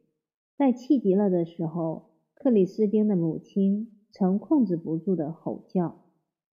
[0.56, 2.07] 在气急了的时候，
[2.40, 6.04] 克里斯汀的母亲曾控制不住的吼叫，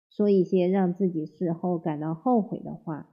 [0.08, 3.10] 说一些让自己事后感到后悔的话。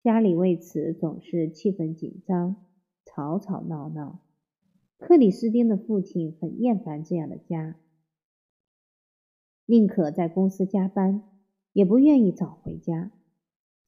[0.00, 2.64] 家里为此总是气氛紧张，
[3.04, 4.20] 吵吵闹闹。
[4.96, 7.76] 克里斯汀的父亲很厌烦这样的家，
[9.66, 11.24] 宁可在公司加班，
[11.72, 13.10] 也不愿意早回家，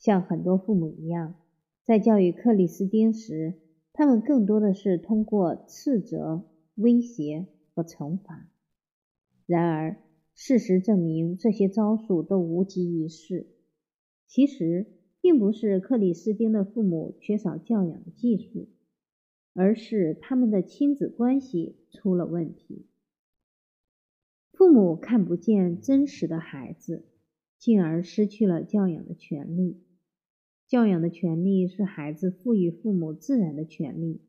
[0.00, 1.36] 像很多父母一样。
[1.84, 3.54] 在教育克里斯汀时，
[3.92, 6.42] 他们更多的是通过斥责、
[6.74, 7.46] 威胁
[7.78, 8.50] 和惩罚。
[9.46, 10.02] 然而，
[10.34, 13.46] 事实证明这些招数都无济于事。
[14.26, 14.88] 其实，
[15.20, 18.68] 并不是克里斯汀的父母缺少教养的技术，
[19.54, 22.86] 而是他们的亲子关系出了问题。
[24.52, 27.06] 父母看不见真实的孩子，
[27.58, 29.84] 进而失去了教养的权利。
[30.66, 34.20] 教养的权利是孩子赋予父母自然的权利。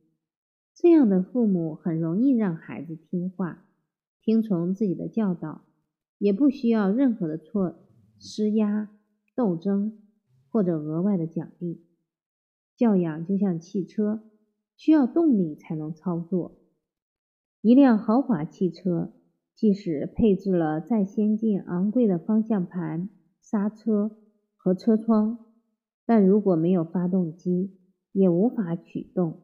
[0.81, 3.65] 这样的父母很容易让孩子听话，
[4.21, 5.65] 听从自己的教导，
[6.17, 7.75] 也不需要任何的措
[8.17, 8.89] 施压、
[9.35, 9.99] 斗争
[10.47, 11.83] 或者额外的奖励。
[12.77, 14.23] 教养就像汽车，
[14.77, 16.57] 需要动力才能操作。
[17.59, 19.11] 一辆豪华汽车，
[19.53, 23.09] 即使配置了再先进、昂贵的方向盘、
[23.41, 24.15] 刹车
[24.55, 25.39] 和车窗。
[26.05, 27.75] 但如果没有发动机，
[28.13, 29.41] 也无法启动。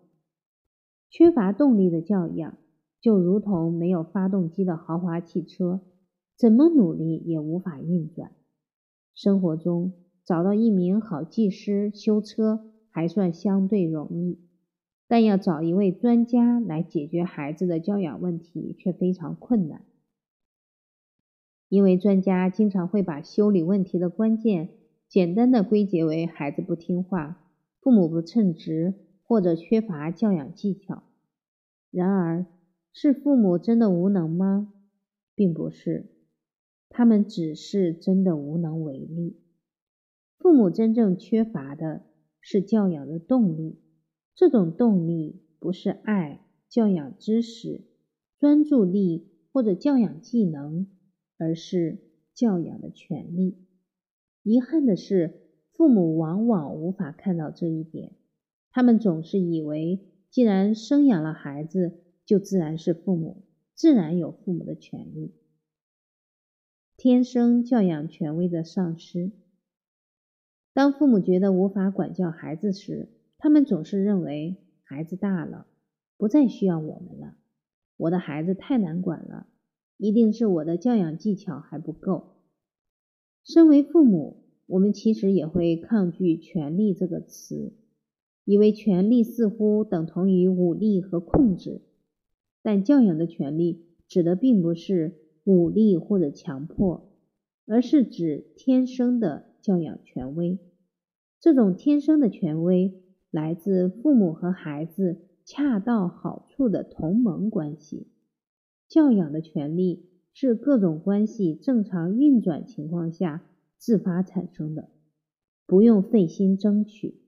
[1.10, 2.58] 缺乏动力的教养，
[3.00, 5.82] 就如同没有发动机的豪华汽车，
[6.38, 8.32] 怎么努力也无法运转。
[9.14, 9.94] 生活中
[10.26, 14.40] 找到一名好技师修车还算相对容易，
[15.08, 19.86] 但要找一位专家来解决孩子的教养问题却非常困难，
[21.70, 24.70] 因为专家经常会把修理问题的关键。
[25.08, 27.40] 简单的归结为孩子不听话、
[27.80, 28.96] 父母不称职
[29.28, 31.04] 或者缺乏教养技巧。
[31.92, 32.46] 然而，
[32.94, 34.72] 是父母真的无能吗？
[35.34, 36.06] 并不是，
[36.90, 39.42] 他们只是真的无能为力。
[40.38, 42.04] 父母真正缺乏的
[42.40, 43.80] 是教养的动力，
[44.36, 47.82] 这种动力不是爱、教养知识、
[48.38, 50.88] 专注力或者教养技能，
[51.38, 51.98] 而是
[52.34, 53.58] 教养的权利。
[54.44, 58.14] 遗憾的是，父母往往无法看到这一点。
[58.76, 65.34] 他们总是以为，既然生养了孩子，就自然是父母，自然有父母的权利。
[66.98, 69.32] 天生教养权威的丧失。
[70.74, 73.08] 当父母觉得无法管教孩子时，
[73.38, 75.68] 他们总是认为孩子大了，
[76.18, 77.38] 不再需要我们了。
[77.96, 79.48] 我的孩子太难管了，
[79.96, 82.42] 一定是我的教养技巧还不够。
[83.46, 87.72] 身为父母，我们其实也会抗拒“权力”这个词。
[88.46, 91.82] 以为权力似乎等同于武力和控制，
[92.62, 97.12] 但教养的权利指的并不是武力或者强迫，
[97.66, 100.60] 而是指天生的教养权威。
[101.40, 108.08] 这种天生的权威来自父母和孩子恰到好处的同盟关系。
[108.88, 113.44] 教养的权利是各种关系正常运转情况下
[113.78, 114.90] 自发产生的，
[115.66, 117.20] 不用费心争取，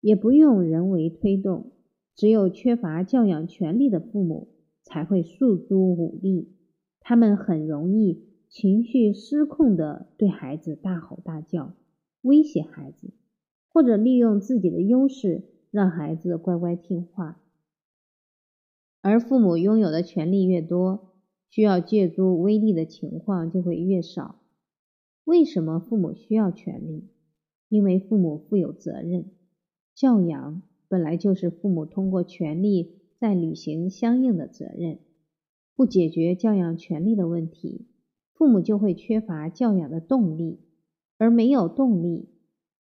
[0.00, 1.72] 也不用人为推动。
[2.14, 4.48] 只有缺乏教养权利的父母
[4.82, 6.56] 才会诉诸武力，
[7.00, 11.74] 他们很容易情绪失控地对孩子大吼大叫，
[12.22, 13.12] 威胁孩子。
[13.70, 17.40] 或者利用自己的优势让孩子乖乖听话，
[19.02, 21.12] 而父母拥有的权利越多，
[21.48, 24.40] 需要借助威力的情况就会越少。
[25.22, 27.08] 为什么父母需要权利？
[27.68, 29.30] 因为父母负有责任，
[29.98, 35.00] 教养本来就是父母通过权利在履行相应的责任。
[35.74, 37.88] 不解决教养权利的问题，
[38.32, 40.60] 父母就会缺乏教养的动力，
[41.18, 42.28] 而没有动力。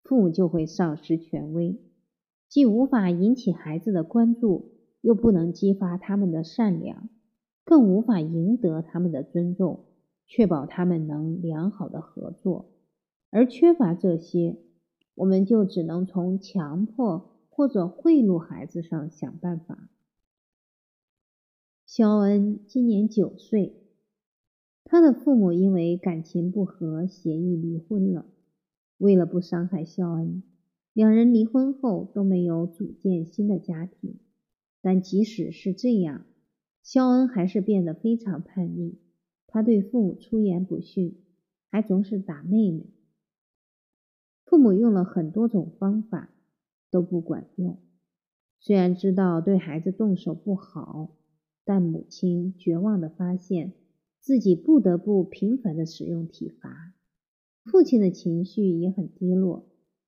[0.04, 1.80] 父母就会丧失权威，
[2.50, 7.10] 既无法引起孩子的关注，又不能激发他们的善良，
[7.66, 9.86] 更无法赢得他们的尊重，
[10.28, 12.70] 确保他们能良好的合作。
[13.32, 14.58] 而缺乏这些，
[15.18, 19.90] 我们就只能从强迫或者贿赂孩子上想办法。
[21.88, 23.82] 肖恩今年九岁，
[24.84, 28.28] 他的父母因为感情不和，协议离婚了。
[29.00, 30.44] 为了不伤害肖恩，
[30.94, 34.20] 两人离婚后都没有组建新的家庭。
[34.82, 36.26] 但即使是这样，
[36.84, 39.00] 肖恩还是变得非常叛逆。
[39.48, 41.18] 他对父母出言不逊，
[41.72, 42.86] 还总是打妹妹。
[44.48, 46.30] 父母用了很多种方法
[46.90, 47.78] 都不管用。
[48.62, 51.12] 虽然知道对孩子动手不好，
[51.66, 53.74] 但母亲绝望地发现
[54.22, 56.94] 自己不得不频繁地使用体罚。
[57.66, 59.68] 父亲的情绪也很低落，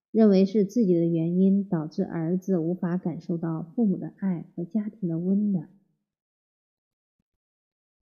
[0.10, 5.70] 认为是自己的原因导致儿子无法感受到父母的爱和家庭的温暖。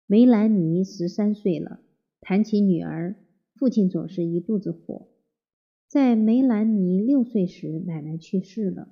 [0.05, 1.79] 梅兰妮十三岁了，
[2.21, 3.15] 谈起女儿，
[3.55, 5.07] 父亲总是一肚子火。
[5.88, 8.89] 在梅兰妮六岁时，奶奶去世了。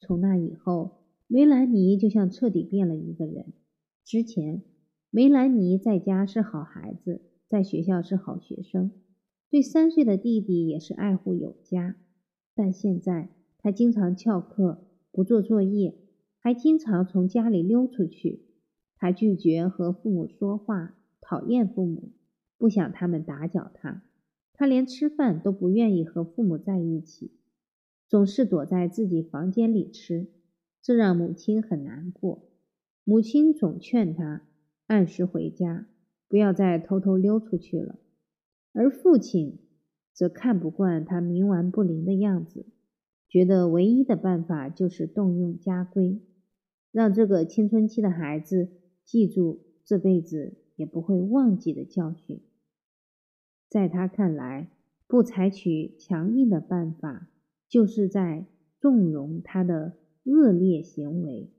[0.00, 3.52] 从那以后，梅兰妮就像彻底变了一个人。
[4.02, 4.62] 之前，
[5.10, 8.90] 梅兰妮在家是好孩子，在学校是好学生。
[9.50, 11.96] 对三岁的弟弟也是爱护有加，
[12.54, 13.28] 但现在
[13.58, 15.98] 他经常翘课，不做作业，
[16.38, 18.46] 还经常从家里溜出去。
[18.96, 22.12] 他拒绝和父母说话，讨厌父母，
[22.56, 24.02] 不想他们打搅他。
[24.58, 27.30] 他连吃饭都不愿意和父母在一起，
[28.08, 30.26] 总是躲在自己房间里吃，
[30.82, 32.50] 这让母亲很难过。
[33.04, 34.42] 母亲总劝他
[34.88, 35.86] 按时回家，
[36.26, 38.00] 不要再偷偷溜出去了。
[38.72, 39.60] 而父亲
[40.12, 42.66] 则看不惯他冥顽不灵的样子，
[43.28, 46.20] 觉得唯一的办法就是动用家规，
[46.90, 48.70] 让这个青春期的孩子
[49.04, 52.40] 记住这辈子也不会忘记的教训。
[53.68, 54.70] 在他看来，
[55.06, 57.28] 不采取强硬的办法，
[57.68, 58.46] 就是在
[58.78, 59.94] 纵容他的
[60.24, 61.50] 恶劣行为，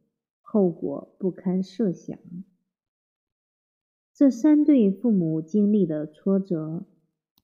[0.41, 2.17] 后果不堪设想。
[4.13, 6.85] 这三对父母经历的挫折。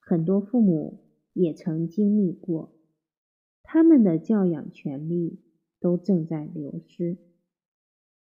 [0.08, 1.00] 很多父母
[1.34, 2.76] 也曾经历过，
[3.64, 5.40] 他们的教养权利
[5.80, 7.18] 都正在流失。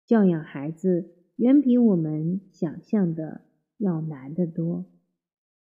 [0.06, 3.40] 教养孩子远比我们想象的
[3.78, 4.84] 要难得多。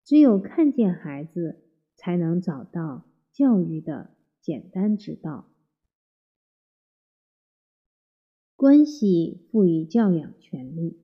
[0.09, 1.59] 只有看见孩子，
[1.95, 4.09] 才能找到教育的
[4.41, 5.45] 简单之道。
[8.55, 10.97] 关系赋予教养权利，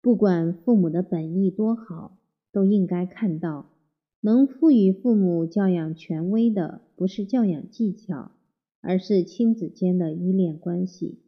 [0.00, 2.18] 不管父母的本意多好。
[2.50, 3.70] 都应该看到，
[4.20, 8.32] 能赋予父母教养权威的，不是教养技巧，
[8.80, 11.20] 而是亲子间的依恋关系。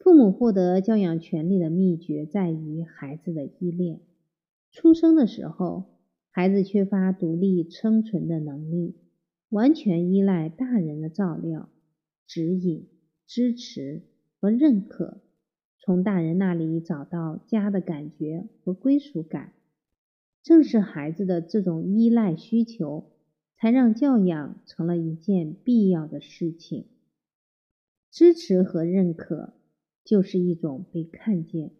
[0.00, 4.00] 父母获得教养权利的秘诀在于孩子的依恋。
[4.72, 5.84] 出生的时候，
[6.30, 8.96] 孩子缺乏独立生存的能力，
[9.50, 11.68] 完全依赖大人的照料、
[12.26, 12.88] 指引、
[13.26, 14.02] 支持
[14.40, 15.20] 和认可，
[15.78, 19.52] 从大人那里找到家的感觉和归属感。
[20.42, 23.12] 正是孩子的这种依赖需求，
[23.58, 26.86] 才让教养成了一件必要的事情。
[28.10, 29.52] 支持和认可
[30.02, 31.72] 就是一种被看见，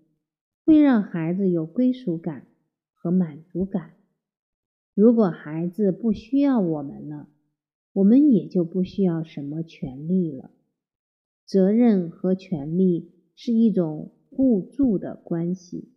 [0.67, 2.47] 会让孩子有归属感
[3.03, 3.95] 和满足感。
[4.95, 7.29] 如果孩子不需要我们了，
[7.93, 10.53] 我们也就不需要什么权利了。
[11.45, 15.92] 责任和权利是一种互助的关系。